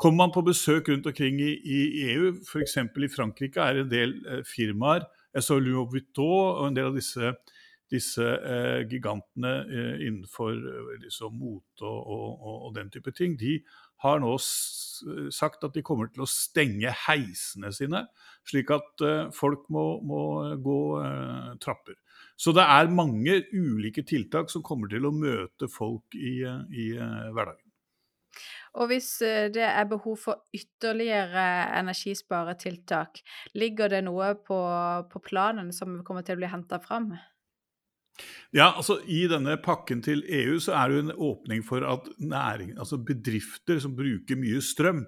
Kommer 0.00 0.22
man 0.22 0.32
på 0.32 0.46
besøk 0.46 0.88
rundt 0.88 1.10
omkring 1.10 1.42
i, 1.42 1.52
i 1.58 1.82
EU, 2.14 2.32
f.eks. 2.46 2.78
i 2.80 3.12
Frankrike, 3.12 3.60
er 3.60 3.82
en 3.82 3.92
del 3.92 4.16
firmaer 4.48 5.04
jeg 5.34 5.46
så 5.46 5.58
Louis 5.60 5.90
Vuitton 5.92 6.60
og 6.60 6.66
en 6.68 6.76
del 6.76 6.90
av 6.90 6.98
disse, 6.98 7.32
disse 7.92 8.24
eh, 8.24 8.84
gigantene 8.90 9.54
eh, 9.64 10.04
innenfor 10.06 10.54
eh, 10.54 10.92
liksom, 11.04 11.34
mote 11.40 11.84
og, 11.88 12.12
og, 12.34 12.54
og, 12.54 12.70
den 12.78 12.92
type 12.94 13.12
ting, 13.16 13.36
de 13.40 13.58
har 14.04 14.20
nå 14.20 14.34
sagt 15.32 15.64
at 15.64 15.74
de 15.74 15.82
kommer 15.84 16.10
til 16.12 16.24
å 16.24 16.30
stenge 16.30 16.92
heisene 17.06 17.70
sine, 17.74 18.04
slik 18.48 18.72
at 18.74 19.04
eh, 19.04 19.28
folk 19.34 19.66
må, 19.72 19.84
må 20.04 20.22
gå 20.62 20.78
eh, 21.00 21.52
trapper. 21.64 21.98
Så 22.36 22.54
det 22.56 22.64
er 22.66 22.90
mange 22.90 23.40
ulike 23.54 24.04
tiltak 24.06 24.50
som 24.52 24.64
kommer 24.66 24.90
til 24.90 25.06
å 25.06 25.14
møte 25.14 25.70
folk 25.70 26.16
i, 26.18 26.40
eh, 26.46 26.64
i 26.70 26.90
hverdagen. 26.96 27.60
Og 28.74 28.90
hvis 28.90 29.10
eh, 29.22 29.50
det 29.54 29.66
er 29.66 29.90
behov 29.90 30.16
for 30.24 30.42
ytterligere 30.54 31.44
energisparetiltak, 31.78 33.22
ligger 33.54 33.92
det 33.92 34.02
noe 34.08 34.34
på, 34.34 34.58
på 35.10 35.22
planen 35.22 35.70
som 35.76 36.00
kommer 36.06 36.26
til 36.26 36.38
å 36.38 36.42
bli 36.42 36.50
henta 36.50 36.80
fram? 36.82 37.12
Ja, 38.54 38.72
altså 38.76 39.00
I 39.10 39.24
denne 39.30 39.56
pakken 39.62 40.02
til 40.06 40.22
EU 40.30 40.58
så 40.62 40.76
er 40.78 40.90
det 40.90 40.98
jo 40.98 41.04
en 41.06 41.16
åpning 41.30 41.64
for 41.66 41.86
at 41.86 42.10
næring, 42.18 42.76
altså 42.78 43.00
bedrifter 43.02 43.80
som 43.82 43.96
bruker 43.98 44.38
mye 44.38 44.60
strøm, 44.62 45.02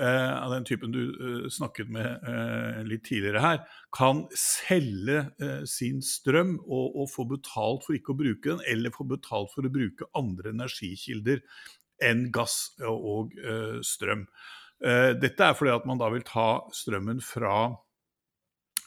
eh, 0.00 0.32
av 0.42 0.52
den 0.52 0.66
typen 0.68 0.92
du 0.92 1.00
eh, 1.08 1.46
snakket 1.52 1.92
med 1.92 2.26
eh, 2.28 2.82
litt 2.88 3.06
tidligere 3.08 3.44
her, 3.44 3.62
kan 3.96 4.24
selge 4.36 5.22
eh, 5.40 5.62
sin 5.70 6.02
strøm 6.04 6.58
og, 6.64 6.90
og, 6.92 7.08
få 7.14 7.24
betalt 7.32 7.86
for 7.86 7.96
ikke 7.96 8.12
å 8.12 8.20
bruke 8.20 8.50
den, 8.50 8.64
eller 8.68 8.92
få 8.92 9.08
betalt 9.08 9.54
for 9.54 9.64
å 9.64 9.72
bruke 9.72 10.10
andre 10.18 10.52
energikilder 10.52 11.40
enn 12.04 12.28
gass 12.34 12.74
og 12.84 13.32
uh, 13.40 13.80
strøm. 13.84 14.26
Uh, 14.84 15.12
dette 15.16 15.46
er 15.46 15.56
fordi 15.56 15.72
at 15.74 15.86
man 15.88 16.00
da 16.00 16.10
vil 16.12 16.24
ta 16.26 16.64
strømmen 16.74 17.22
fra, 17.24 17.72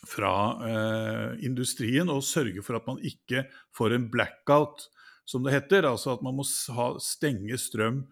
fra 0.07 0.35
uh, 0.61 1.33
industrien 1.45 2.11
og 2.13 2.25
sørge 2.27 2.63
for 2.65 2.79
at 2.79 2.87
man 2.89 3.01
ikke 3.05 3.47
får 3.77 3.97
en 3.97 4.07
blackout, 4.13 4.89
som 5.27 5.43
det 5.43 5.55
heter. 5.55 5.89
Altså 5.89 6.15
at 6.15 6.23
man 6.25 6.37
må 6.37 6.45
stenge 6.47 7.59
strøm 7.59 8.05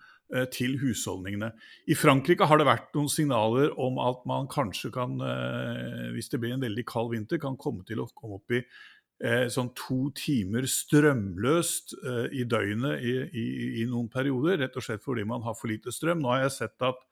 til 0.50 0.72
husholdningene. 0.82 1.52
I 1.86 1.94
Frankrike 1.94 2.48
har 2.50 2.58
det 2.58 2.66
vært 2.66 2.88
noen 2.98 3.12
signaler 3.14 3.70
om 3.78 4.00
at 4.02 4.24
man 4.26 4.48
kanskje 4.50 4.90
kan, 4.92 5.14
hvis 6.16 6.32
det 6.34 6.40
blir 6.42 6.56
en 6.56 6.66
veldig 6.66 6.84
kald 6.90 7.12
vinter, 7.12 7.38
kan 7.40 7.54
komme 7.62 7.86
til 7.86 8.02
å 8.02 8.08
komme 8.10 8.40
opp 8.40 8.56
i 8.58 8.64
eh, 9.24 9.46
sånn 9.52 9.72
to 9.78 10.10
timer 10.18 10.68
strømløst 10.70 11.96
eh, 12.02 12.26
i 12.42 12.48
døgnet 12.50 13.06
i, 13.06 13.16
i, 13.30 13.46
i, 13.82 13.88
noen 13.90 14.10
perioder, 14.12 14.60
rett 14.64 14.76
og 14.76 14.86
slett 14.86 15.04
fordi 15.06 15.26
man 15.28 15.46
har 15.46 15.58
for 15.58 15.72
lite 15.72 15.94
strøm. 15.96 16.24
Nå 16.24 16.34
har 16.34 16.46
jeg 16.46 16.56
sett 16.58 16.86
at 16.86 17.04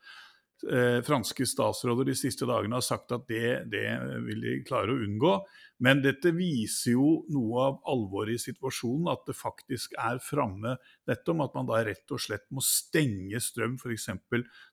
eh, 0.67 0.99
franske 1.05 1.47
statsråder 1.47 2.09
de 2.09 2.15
siste 2.17 2.47
dagene 2.49 2.79
har 2.79 2.85
sagt 2.85 3.13
at 3.15 3.27
det, 3.31 3.69
det, 3.71 3.85
vil 4.27 4.43
de 4.43 4.57
klare 4.67 4.93
å 4.93 5.03
unngå. 5.05 5.35
Men 5.83 6.03
dette 6.03 6.31
viser 6.35 6.93
jo 6.93 7.07
noe 7.33 7.67
av 7.67 7.79
alvoret 7.91 8.37
i 8.37 8.41
situasjonen, 8.41 9.09
at 9.11 9.25
det 9.27 9.35
faktisk 9.35 9.97
er 9.99 10.21
framme 10.23 10.77
dette 11.07 11.33
om 11.33 11.43
at 11.43 11.55
man 11.57 11.67
da 11.67 11.81
rett 11.83 12.15
og 12.15 12.21
slett 12.23 12.45
må 12.55 12.63
stenge 12.63 13.41
strøm 13.43 13.79
f.eks. 13.79 14.09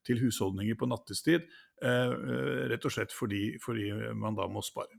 til 0.06 0.22
husholdninger 0.22 0.78
på 0.78 0.90
nattestid, 0.90 1.46
eh, 1.82 2.10
eh, 2.10 2.66
rett 2.74 2.86
og 2.86 2.98
slett 2.98 3.14
fordi, 3.14 3.54
fordi 3.62 3.92
man 4.18 4.38
da 4.38 4.50
må 4.50 4.62
spare. 4.66 4.98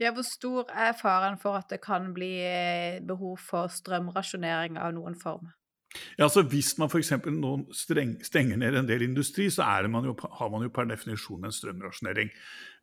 Ja, 0.00 0.12
hvor 0.12 0.26
stor 0.28 0.68
er 0.76 0.92
faren 0.92 1.38
for 1.40 1.56
at 1.56 1.70
det 1.72 1.80
kan 1.84 2.10
bli 2.14 2.34
eh, 2.44 3.00
behov 3.06 3.38
for 3.40 3.72
strømrasjonering 3.72 4.76
av 4.76 4.92
noen 4.96 5.16
form? 5.16 5.48
Ja, 6.18 6.26
altså 6.26 6.42
Hvis 6.44 6.74
man 6.76 6.90
f.eks. 6.92 7.14
nå 7.32 7.52
stenger 7.72 8.58
ned 8.60 8.74
en 8.76 8.88
del 8.88 9.06
industri, 9.06 9.46
så 9.50 9.64
man 9.88 10.04
jo, 10.04 10.12
har 10.38 10.50
man 10.52 10.66
jo 10.66 10.68
per 10.68 10.84
definisjon 10.90 11.46
en 11.46 11.54
strømrasjonering. 11.54 12.28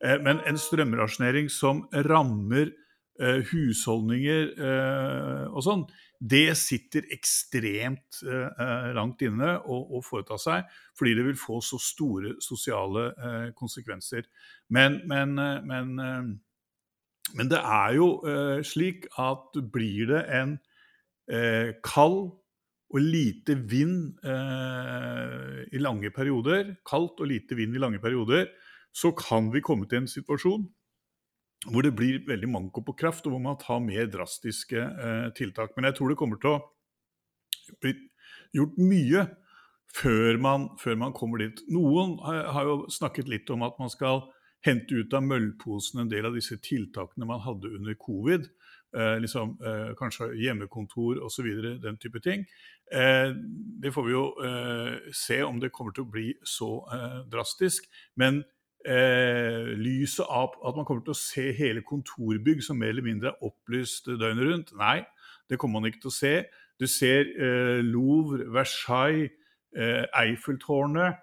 Eh, 0.02 0.16
men 0.26 0.42
en 0.42 0.58
strømrasjonering 0.58 1.50
som 1.52 1.84
rammer 2.08 2.72
eh, 3.20 3.44
husholdninger 3.52 4.50
og 5.52 5.62
sånn, 5.62 5.84
det 6.18 6.56
sitter 6.56 7.04
ekstremt 7.12 8.22
langt 8.96 9.20
inne 9.26 9.58
å, 9.60 10.00
foreta 10.02 10.38
seg, 10.40 10.64
fordi 10.96 11.12
det 11.18 11.26
vil 11.26 11.38
få 11.38 11.58
så 11.62 11.76
store 11.78 12.32
sosiale 12.42 13.52
konsekvenser. 13.58 14.24
Men, 14.72 15.02
men, 15.10 15.34
men 15.68 16.38
men 17.32 17.48
det 17.50 17.58
er 17.58 17.96
jo 17.96 18.08
eh, 18.28 18.60
slik 18.66 19.08
at 19.18 19.56
blir 19.72 20.10
det 20.12 20.22
en 20.36 20.58
eh, 21.32 21.72
kald 21.84 22.34
og 22.94 23.00
lite 23.00 23.56
vind 23.70 24.20
eh, 24.22 25.64
i 25.72 25.80
lange 25.82 26.12
perioder, 26.14 26.76
kaldt 26.86 27.22
og 27.24 27.30
lite 27.30 27.56
vind 27.58 27.74
i 27.74 27.82
lange 27.82 27.98
perioder, 27.98 28.46
så 28.94 29.10
kan 29.18 29.48
vi 29.54 29.64
komme 29.64 29.88
til 29.90 30.04
en 30.04 30.10
situasjon 30.10 30.68
hvor 31.72 31.80
det 31.80 31.94
blir 31.96 32.20
veldig 32.28 32.48
manko 32.52 32.82
på 32.84 32.92
kraft, 32.98 33.24
og 33.24 33.34
hvor 33.34 33.42
man 33.42 33.56
tar 33.56 33.80
mer 33.80 34.04
drastiske 34.12 34.76
eh, 34.76 35.28
tiltak. 35.36 35.72
Men 35.76 35.88
jeg 35.88 35.96
tror 35.96 36.12
det 36.12 36.18
kommer 36.20 36.40
til 36.40 36.58
å 36.58 36.60
bli 37.80 37.94
gjort 38.54 38.76
mye 38.76 39.24
før 39.94 40.38
man, 40.42 40.68
før 40.82 40.98
man 41.00 41.14
kommer 41.16 41.40
dit. 41.40 41.62
Noen 41.72 42.18
har, 42.26 42.42
har 42.52 42.68
jo 42.68 42.76
snakket 42.92 43.30
litt 43.32 43.50
om 43.54 43.64
at 43.66 43.78
man 43.80 43.92
skal 43.92 44.26
hente 44.64 44.96
ut 44.96 45.14
av 45.16 45.24
møllposen 45.26 46.04
en 46.04 46.10
del 46.10 46.28
av 46.28 46.36
disse 46.36 46.56
tiltakene 46.64 47.28
man 47.28 47.42
hadde 47.44 47.72
under 47.76 47.96
covid. 48.00 48.48
Eh, 48.94 49.16
liksom, 49.20 49.56
eh, 49.66 49.92
kanskje 49.98 50.30
hjemmekontor 50.38 51.18
osv. 51.26 51.46
Den 51.82 51.96
type 51.98 52.20
ting. 52.22 52.46
Eh, 52.92 53.34
det 53.82 53.92
får 53.92 54.04
vi 54.06 54.12
jo 54.12 54.24
eh, 54.38 54.98
se 55.12 55.42
om 55.42 55.58
det 55.60 55.72
kommer 55.72 55.92
til 55.92 56.06
å 56.06 56.10
bli 56.10 56.28
så 56.46 56.70
eh, 56.94 57.18
drastisk. 57.30 57.88
Men 58.16 58.44
eh, 58.86 59.74
lyset 59.74 60.26
av 60.28 60.54
at 60.62 60.78
man 60.78 60.86
kommer 60.86 61.02
til 61.02 61.16
å 61.16 61.18
se 61.18 61.50
hele 61.58 61.82
kontorbygg 61.82 62.62
som 62.62 62.78
mer 62.78 62.94
eller 62.94 63.02
mindre 63.02 63.32
er 63.32 63.48
opplyst 63.48 64.06
døgnet 64.06 64.46
rundt, 64.46 64.74
nei, 64.78 65.02
det 65.50 65.58
kommer 65.58 65.80
man 65.80 65.90
ikke 65.90 66.04
til 66.06 66.12
å 66.12 66.18
se. 66.20 66.34
Du 66.80 66.86
ser 66.90 67.28
Louvre, 67.86 68.46
Versailles, 68.50 69.30
Eiffeltårnet 69.74 71.20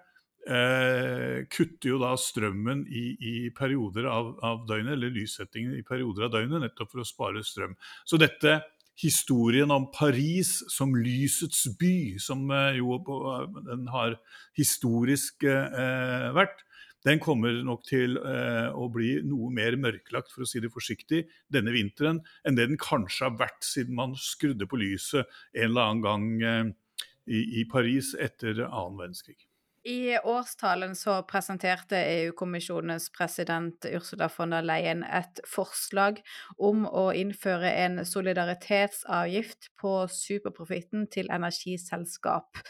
eh, 0.48 1.44
kutter 1.52 1.92
jo 1.92 2.00
da 2.02 2.12
strømmen 2.18 2.84
i, 2.88 3.04
i 3.18 3.34
perioder 3.56 4.08
av, 4.10 4.34
av, 4.44 4.64
døgnet, 4.68 4.96
eller 4.96 5.14
lyssettingen 5.14 5.76
i 5.78 5.86
perioder 5.86 6.28
av 6.28 6.36
døgnet, 6.36 6.64
nettopp 6.64 6.92
for 6.92 7.04
å 7.04 7.08
spare 7.08 7.44
strøm. 7.46 7.76
Så 8.08 8.20
dette 8.20 8.60
historien 9.02 9.70
om 9.72 9.88
Paris 9.94 10.58
som 10.70 10.92
lysets 10.96 11.64
by, 11.80 12.18
som 12.22 12.44
eh, 12.50 12.80
jo 12.80 12.98
den 13.68 13.88
har 13.92 14.18
historisk 14.58 15.46
eh, 15.48 16.28
vært, 16.36 16.62
den 17.02 17.18
kommer 17.22 17.56
nok 17.66 17.82
til 17.88 18.14
eh, 18.20 18.68
å 18.70 18.86
bli 18.92 19.16
noe 19.26 19.50
mer 19.54 19.74
mørklagt, 19.80 20.30
for 20.30 20.44
å 20.44 20.48
si 20.48 20.62
det 20.62 20.70
forsiktig, 20.72 21.24
denne 21.50 21.74
vinteren 21.74 22.20
enn 22.46 22.58
det 22.58 22.68
den 22.70 22.80
kanskje 22.80 23.26
har 23.26 23.38
vært 23.40 23.66
siden 23.66 23.98
man 23.98 24.14
skrudde 24.18 24.68
på 24.70 24.78
lyset 24.78 25.26
en 25.56 25.72
eller 25.72 25.88
annen 25.88 26.04
gang 26.06 26.28
eh, 26.46 26.68
i, 27.26 27.40
i 27.62 27.64
Paris 27.70 28.12
etter 28.14 28.62
annen 28.68 29.00
verdenskrig. 29.00 29.40
I 29.84 30.18
årstalen 30.18 30.92
så 30.94 31.16
presenterte 31.26 31.98
EU-kommisjonens 31.98 33.08
president 33.10 33.82
Ursula 33.90 34.28
von 34.30 34.52
der 34.54 34.62
Leyen 34.62 35.00
et 35.02 35.40
forslag 35.50 36.20
om 36.54 36.84
å 36.86 37.08
innføre 37.18 37.66
en 37.80 37.98
solidaritetsavgift 38.06 39.72
på 39.82 39.94
superprofitten 40.06 41.08
til 41.10 41.26
energiselskap. 41.34 42.60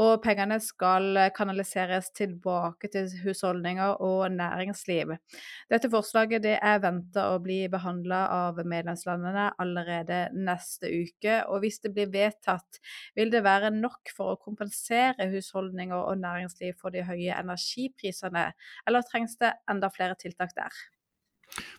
Og 0.00 0.14
pengene 0.24 0.56
skal 0.64 1.20
kanaliseres 1.36 2.08
tilbake 2.16 2.88
til 2.94 3.12
husholdninger 3.20 4.00
og 4.00 4.32
næringsliv. 4.32 5.12
Dette 5.68 5.92
forslaget 5.92 6.46
det 6.48 6.56
er 6.56 6.80
venta 6.80 7.26
å 7.34 7.36
bli 7.44 7.66
behandla 7.68 8.22
av 8.46 8.62
medlemslandene 8.64 9.50
allerede 9.60 10.22
neste 10.32 10.88
uke. 10.88 11.36
Og 11.52 11.66
hvis 11.66 11.82
det 11.84 11.92
blir 11.92 12.08
vedtatt, 12.16 12.80
vil 13.12 13.28
det 13.28 13.44
være 13.44 13.74
nok 13.76 14.16
for 14.16 14.32
å 14.32 14.40
kompensere 14.40 15.28
husholdninger 15.36 16.00
og 16.00 16.16
næringsliv 16.24 16.61
næringsliv 16.62 16.80
for 16.80 16.90
de 16.90 17.04
høye 17.04 17.34
energiprisene, 17.34 18.52
eller 18.86 19.02
trengs 19.02 19.38
det 19.38 19.52
enda 19.68 19.90
flere 19.90 20.16
tiltak 20.18 20.54
der? 20.54 20.72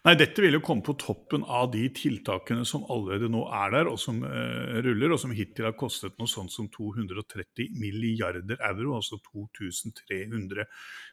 Nei, 0.06 0.14
Dette 0.14 0.40
vil 0.42 0.54
jo 0.54 0.62
komme 0.62 0.84
på 0.86 0.94
toppen 1.02 1.44
av 1.50 1.72
de 1.74 1.88
tiltakene 1.90 2.64
som 2.64 2.86
allerede 2.92 3.28
nå 3.32 3.48
er 3.50 3.72
der, 3.72 3.88
og 3.90 3.98
som 3.98 4.22
uh, 4.22 4.82
ruller, 4.86 5.12
og 5.14 5.20
som 5.20 5.32
hittil 5.34 5.66
har 5.66 5.74
kostet 5.74 6.14
noe 6.20 6.30
sånt 6.30 6.52
som 6.54 6.68
230 6.70 7.74
milliarder 7.80 8.60
euro, 8.60 9.00
altså 9.00 9.18
2300 9.32 10.68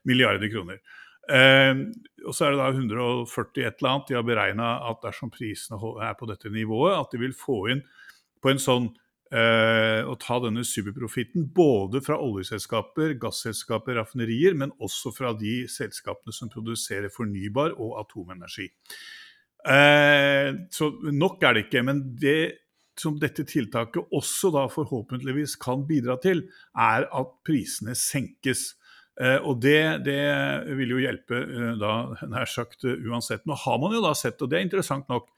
milliarder 0.05 0.53
kroner. 0.53 0.83
Uh, 1.31 1.89
og 2.27 2.35
så 2.35 2.47
er 2.47 2.53
det 2.53 2.61
da 2.61 2.69
140 2.75 3.65
et 3.65 3.81
eller 3.81 3.95
annet. 3.95 4.11
De 4.11 4.19
har 4.19 4.29
beregna 4.29 4.75
at 4.91 5.01
dersom 5.07 5.33
prisene 5.33 5.81
er 6.05 6.19
på 6.19 6.29
dette 6.29 6.53
nivået, 6.53 6.99
at 6.99 7.15
de 7.15 7.23
vil 7.23 7.33
få 7.33 7.63
inn 7.73 7.87
på 8.45 8.53
en 8.53 8.61
sånn 8.61 8.91
eh, 9.31 10.03
å 10.07 10.17
ta 10.21 10.39
denne 10.45 10.65
superprofitten 10.67 11.49
både 11.55 12.03
fra 12.05 12.19
oljeselskaper, 12.23 13.17
gasselskaper, 13.23 13.97
raffinerier, 14.01 14.57
men 14.59 14.75
også 14.83 15.15
fra 15.15 15.33
de 15.39 15.65
selskapene 15.71 16.35
som 16.35 16.53
produserer 16.53 17.13
fornybar 17.15 17.77
og 17.79 17.99
atomenergi. 18.03 18.71
Eh, 19.69 20.51
så 20.73 20.91
nok 21.13 21.43
er 21.45 21.57
det 21.57 21.67
ikke. 21.69 21.85
Men 21.87 22.03
det 22.21 22.41
som 23.01 23.17
dette 23.21 23.47
tiltaket 23.49 24.13
også 24.17 24.51
da 24.55 24.67
forhåpentligvis 24.73 25.57
kan 25.61 25.87
bidra 25.89 26.19
til, 26.21 26.45
er 26.77 27.07
at 27.09 27.33
prisene 27.47 27.97
senkes. 27.99 28.75
Eh, 29.21 29.39
og 29.45 29.61
det, 29.63 30.05
det, 30.07 30.21
vil 30.79 30.95
jo 30.97 31.03
hjelpe 31.03 31.43
eh, 31.45 31.73
da 31.81 31.95
nær 32.31 32.49
sagt 32.51 32.87
uansett. 32.89 33.47
Nå 33.49 33.57
har 33.65 33.81
man 33.83 33.97
jo 33.97 34.03
da 34.05 34.15
sett, 34.17 34.41
og 34.41 34.51
det 34.51 34.61
er 34.61 34.69
interessant 34.69 35.09
nok, 35.13 35.29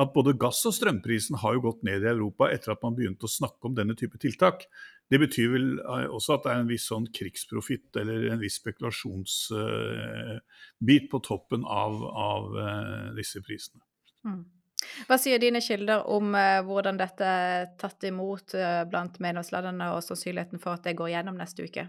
at 0.00 0.12
både 0.14 0.32
gass- 0.40 0.64
og 0.68 0.74
strømprisen 0.74 1.36
har 1.42 1.56
jo 1.56 1.64
gått 1.66 1.82
ned 1.84 2.04
i 2.04 2.12
Europa 2.12 2.48
etter 2.52 2.72
at 2.72 2.82
man 2.84 2.96
begynte 2.96 3.28
å 3.28 3.32
snakke 3.32 3.68
om 3.68 3.74
denne 3.76 3.94
type 3.98 4.18
tiltak. 4.22 4.64
Det 5.12 5.18
betyr 5.20 5.48
vel 5.52 5.68
eh, 5.80 6.08
også 6.08 6.38
at 6.38 6.44
det 6.46 6.52
er 6.54 6.62
en 6.62 6.70
viss 6.70 6.86
sånn 6.88 7.06
krigsprofitt 7.12 7.96
eller 8.00 8.30
en 8.32 8.40
viss 8.40 8.56
spekulasjonsbit 8.62 11.04
uh, 11.04 11.10
på 11.12 11.18
toppen 11.26 11.66
av, 11.68 12.00
av 12.08 12.42
uh, 12.56 13.12
disse 13.18 13.44
prisene. 13.44 13.84
Mm. 14.24 14.44
Hva 15.06 15.16
sier 15.20 15.38
dine 15.38 15.60
kilder 15.62 16.08
om 16.10 16.34
hvordan 16.66 16.96
dette 16.98 17.22
er 17.22 17.68
tatt 17.78 18.02
imot 18.08 18.50
blant 18.90 19.20
medlemslandene, 19.22 19.92
og 19.94 20.02
sannsynligheten 20.02 20.58
for 20.60 20.74
at 20.74 20.82
det 20.88 20.98
går 20.98 21.12
gjennom 21.12 21.38
neste 21.38 21.62
uke? 21.68 21.86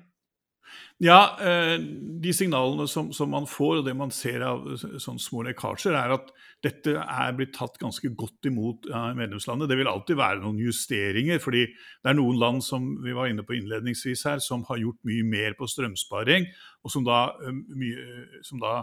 Ja, 1.03 1.35
eh, 1.41 1.75
de 2.23 2.31
signalene 2.35 2.85
som, 2.87 3.09
som, 3.15 3.31
man 3.33 3.47
får, 3.49 3.81
og 3.81 3.87
det 3.87 3.95
man 3.97 4.11
ser 4.13 4.45
av 4.47 4.63
sånne 4.79 5.21
små 5.21 5.43
lekkasjer, 5.49 5.95
er 5.97 6.13
at 6.15 6.31
dette 6.63 6.93
er 6.95 7.35
blitt 7.35 7.53
tatt 7.57 7.75
ganske 7.81 8.13
godt 8.15 8.47
imot 8.47 8.87
av 8.93 9.17
medlemslandet. 9.19 9.67
Det 9.69 9.77
vil 9.79 9.91
alltid 9.91 10.19
være 10.19 10.41
noen 10.43 10.61
justeringer, 10.63 11.41
fordi 11.43 11.65
det 11.67 12.11
er 12.11 12.17
noen 12.17 12.39
land 12.39 12.63
som 12.63 12.87
vi 13.03 13.15
var 13.17 13.31
inne 13.31 13.45
på 13.45 13.57
innledningsvis 13.57 14.25
her, 14.29 14.43
som 14.43 14.63
har 14.69 14.79
gjort 14.79 15.01
mye 15.09 15.27
mer 15.27 15.57
på 15.59 15.67
strømsparing, 15.69 16.47
og 16.85 16.93
som 16.93 17.05
da, 17.07 17.25
eh, 17.43 18.39
som 18.47 18.63
da 18.63 18.79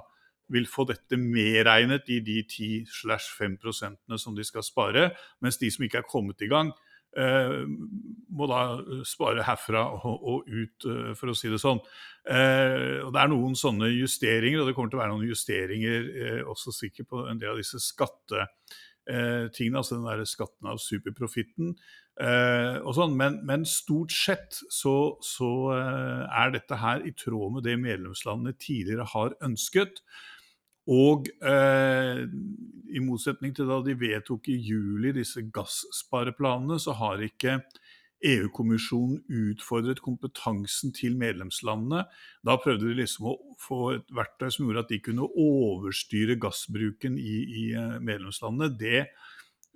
vil 0.51 0.67
få 0.67 0.85
dette 0.91 1.17
medregnet 1.21 2.09
i 2.11 2.19
de 2.27 2.41
10-5% 2.43 4.19
som 4.19 4.37
de 4.37 4.47
skal 4.47 4.67
spare, 4.67 5.11
mens 5.41 5.61
de 5.63 5.71
som 5.71 5.87
ikke 5.87 6.03
er 6.03 6.11
kommet 6.11 6.43
i 6.43 6.51
gang, 6.51 6.73
Uh, 7.11 7.67
må 8.31 8.47
da 8.47 8.79
spare 9.03 9.43
herfra 9.43 9.81
og, 9.97 10.27
og 10.31 10.45
ut, 10.47 10.85
uh, 10.87 11.09
for 11.19 11.33
å 11.33 11.35
si 11.35 11.51
det 11.51 11.59
sånn. 11.59 11.81
Eh, 12.31 13.01
og 13.03 13.11
Det 13.17 13.23
er 13.23 13.31
noen 13.33 13.57
sånne 13.59 13.89
justeringer, 13.91 14.61
og 14.61 14.69
det 14.69 14.75
kommer 14.77 14.93
til 14.93 15.01
å 15.01 15.03
være 15.03 15.15
noen 15.15 15.31
justeringer 15.31 16.45
også 16.53 16.75
sikkert 16.77 17.09
på 17.11 17.23
en 17.27 17.41
del 17.41 17.55
av 17.55 17.59
disse 17.59 17.81
skattetingene, 17.81 19.81
altså 19.81 19.97
den 19.97 20.07
der 20.07 20.23
skatten 20.29 20.69
av 20.71 20.79
superprofitten. 20.85 21.73
og 22.85 22.93
sånn, 22.95 23.17
men, 23.17 23.41
men, 23.49 23.65
stort 23.65 24.13
sett 24.13 24.61
så, 24.69 25.17
så 25.25 25.73
er 25.73 26.53
dette 26.53 26.77
her 26.77 27.01
i 27.09 27.15
tråd 27.17 27.57
med 27.57 27.65
det 27.65 27.79
medlemslandene 27.81 28.53
tidligere 28.61 29.09
har 29.17 29.33
ønsket. 29.49 30.05
Og 30.89 31.29
eh, 31.45 32.25
i 32.91 33.03
motsetning 33.05 33.53
til 33.55 33.69
da 33.69 33.81
de 33.85 33.95
vedtok 33.99 34.49
i 34.51 34.57
juli 34.57 35.13
disse 35.15 35.43
gasspareplanene, 35.53 36.81
så 36.81 36.97
har 36.99 37.23
ikke 37.25 37.61
EU-kommisjonen 38.27 39.23
utfordret 39.33 40.03
kompetansen 40.05 40.93
til 40.97 41.17
medlemslandene. 41.21 42.05
Da 42.45 42.57
prøvde 42.61 42.91
de 42.91 42.99
liksom 42.99 43.31
å 43.33 43.37
få 43.61 43.81
et 43.97 44.15
verktøy 44.17 44.51
som 44.53 44.67
gjorde 44.67 44.85
at 44.85 44.93
de 44.93 45.01
kunne 45.05 45.29
overstyre 45.29 46.37
gassbruken 46.41 47.17
i, 47.21 47.37
i 47.63 47.67
eh, 47.73 47.97
medlemslandene. 48.05 48.73
Det, 48.81 49.07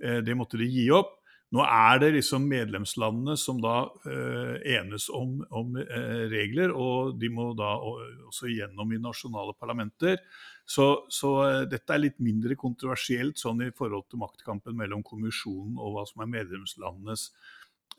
eh, 0.03 0.21
det, 0.25 0.37
måtte 0.37 0.61
de 0.61 0.69
gi 0.69 0.89
opp. 0.95 1.17
Nå 1.55 1.63
er 1.63 2.01
det 2.03 2.09
liksom 2.17 2.49
medlemslandene 2.51 3.37
som 3.39 3.61
da 3.63 3.85
eh, 4.11 4.55
enes 4.75 5.07
om, 5.15 5.37
om 5.55 5.77
eh, 5.79 6.25
regler, 6.33 6.73
og 6.75 7.15
de 7.21 7.31
må 7.31 7.53
da 7.55 7.77
også 7.79 8.51
gjennom 8.51 8.91
i 8.91 8.99
nasjonale 8.99 9.55
parlamenter. 9.61 10.19
Så, 10.67 10.89
så 11.15 11.31
eh, 11.45 11.61
dette 11.71 11.95
er 11.95 12.03
litt 12.03 12.19
mindre 12.25 12.59
kontroversielt 12.59 13.39
sånn 13.39 13.63
i 13.69 13.71
forhold 13.77 14.09
til 14.09 14.25
maktkampen 14.25 14.75
mellom 14.81 15.07
kommisjonen 15.07 15.79
og 15.79 15.95
hva 15.95 16.05
som 16.11 16.25
er 16.25 16.33
medlemslandenes 16.33 17.29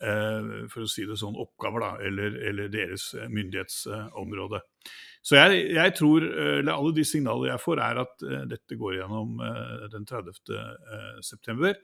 uh, 0.04 0.68
for 0.68 0.84
å 0.84 0.92
si 0.92 1.06
det 1.08 1.16
sånn, 1.22 1.40
oppgaver, 1.40 1.86
da, 1.86 1.92
eller, 2.10 2.36
eller 2.52 2.72
deres 2.74 3.08
uh, 3.16 3.24
myndighetsområde. 3.32 4.60
Så 5.26 5.40
jeg, 5.40 5.64
jeg, 5.78 5.96
tror, 5.98 6.28
eller 6.28 6.76
alle 6.76 6.92
de 6.98 7.08
signalene 7.08 7.54
jeg 7.54 7.64
får, 7.64 7.80
er 7.82 8.04
at 8.04 8.26
dette 8.52 8.78
går 8.78 9.00
gjennom 9.00 9.40
den 9.90 10.04
30. 10.06 10.52
september. 11.26 11.80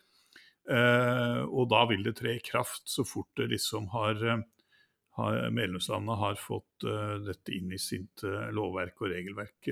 Og 0.71 1.65
da 1.71 1.81
vil 1.89 2.05
det 2.05 2.13
tre 2.19 2.37
i 2.37 2.43
kraft 2.43 2.85
så 2.87 3.03
fort 3.07 3.29
det 3.39 3.49
liksom 3.51 3.89
har 3.91 4.21
har, 5.17 5.37
medlemslandene 5.51 6.15
har 6.15 6.37
fått 6.39 6.85
uh, 6.87 7.17
dette 7.25 7.51
inn 7.51 7.73
i 7.75 7.79
sitt 7.81 8.23
lovverk 8.55 9.01
og 9.03 9.11
regelverk, 9.11 9.67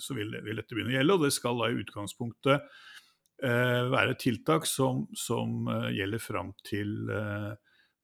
så 0.00 0.16
vil, 0.16 0.32
vil, 0.40 0.56
dette 0.56 0.72
begynne 0.72 0.94
å 0.94 0.96
gjelde. 0.96 1.16
Og 1.18 1.26
det 1.26 1.34
skal 1.36 1.60
da 1.60 1.68
i 1.68 1.76
utgangspunktet 1.82 2.70
være 3.40 4.16
tiltak 4.20 4.66
som, 4.68 5.06
som 5.16 5.68
gjelder 5.92 6.20
fram 6.20 6.50
til 6.64 6.90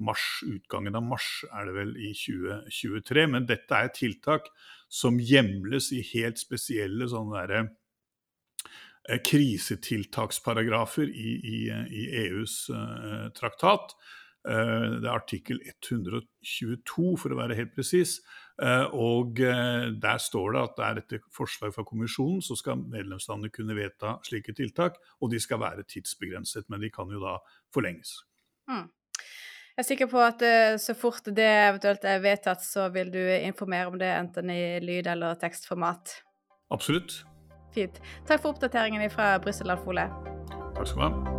mars, 0.02 0.42
utgangen 0.44 0.96
av 0.96 1.04
mars 1.04 1.28
er 1.50 1.68
det 1.68 1.74
vel 1.76 1.92
i 1.96 2.12
2023. 2.16 3.26
Men 3.32 3.48
dette 3.48 3.80
er 3.80 3.92
tiltak 3.94 4.50
som 4.92 5.18
hjemles 5.20 5.90
i 5.96 6.02
helt 6.12 6.40
spesielle 6.40 7.08
sånne 7.10 7.40
derre 7.40 7.62
krisetiltaksparagrafer 9.06 11.10
i, 11.10 11.32
i, 11.38 11.58
i 11.70 12.06
EUs 12.26 12.64
traktat. 13.38 13.94
Eh, 14.46 14.90
det 15.02 15.08
er 15.08 15.16
artikkel 15.16 15.58
122, 15.64 17.06
for 17.18 17.34
å 17.34 17.38
være 17.40 17.56
helt 17.58 17.72
presis. 17.74 18.20
Eh, 18.62 18.94
og 18.94 19.40
eh, 19.42 19.88
der 20.02 20.20
står 20.22 20.54
det 20.54 20.62
at 20.62 20.76
det 20.76 20.86
er 20.86 21.00
etter 21.02 21.24
forslag 21.34 21.74
fra 21.74 21.84
kommisjonen 21.86 22.44
så 22.44 22.56
skal 22.58 22.78
medlemslandene 22.78 23.50
kunne 23.54 23.76
vedta 23.76 24.16
slike 24.26 24.54
tiltak, 24.56 25.00
og 25.20 25.34
de 25.34 25.42
skal 25.42 25.60
være 25.64 25.86
tidsbegrenset, 25.90 26.68
men 26.70 26.84
de 26.84 26.92
kan 26.94 27.10
jo 27.10 27.22
da 27.24 27.40
forlenges. 27.74 28.20
Mm. 28.70 28.86
Jeg 29.76 29.82
er 29.82 29.88
sikker 29.90 30.08
på 30.08 30.20
at 30.24 30.42
så 30.80 30.94
fort 30.96 31.26
det 31.36 31.44
eventuelt 31.44 32.04
er 32.08 32.22
vedtatt, 32.24 32.62
så 32.64 32.86
vil 32.94 33.10
du 33.12 33.20
informere 33.20 33.90
om 33.90 33.98
det 34.00 34.08
enten 34.08 34.48
i 34.54 34.78
lyd- 34.80 35.10
eller 35.12 35.36
tekstformat. 35.42 36.14
Absolutt. 36.72 37.18
Fint. 37.76 38.00
Takk 38.28 38.40
for 38.42 38.56
oppdateringen 38.56 39.04
fra 39.12 39.34
Brussel 39.44 39.70
Alfole. 39.74 40.08
Takk 40.76 40.88
skal 40.88 41.02
du 41.02 41.08
ha. 41.08 41.35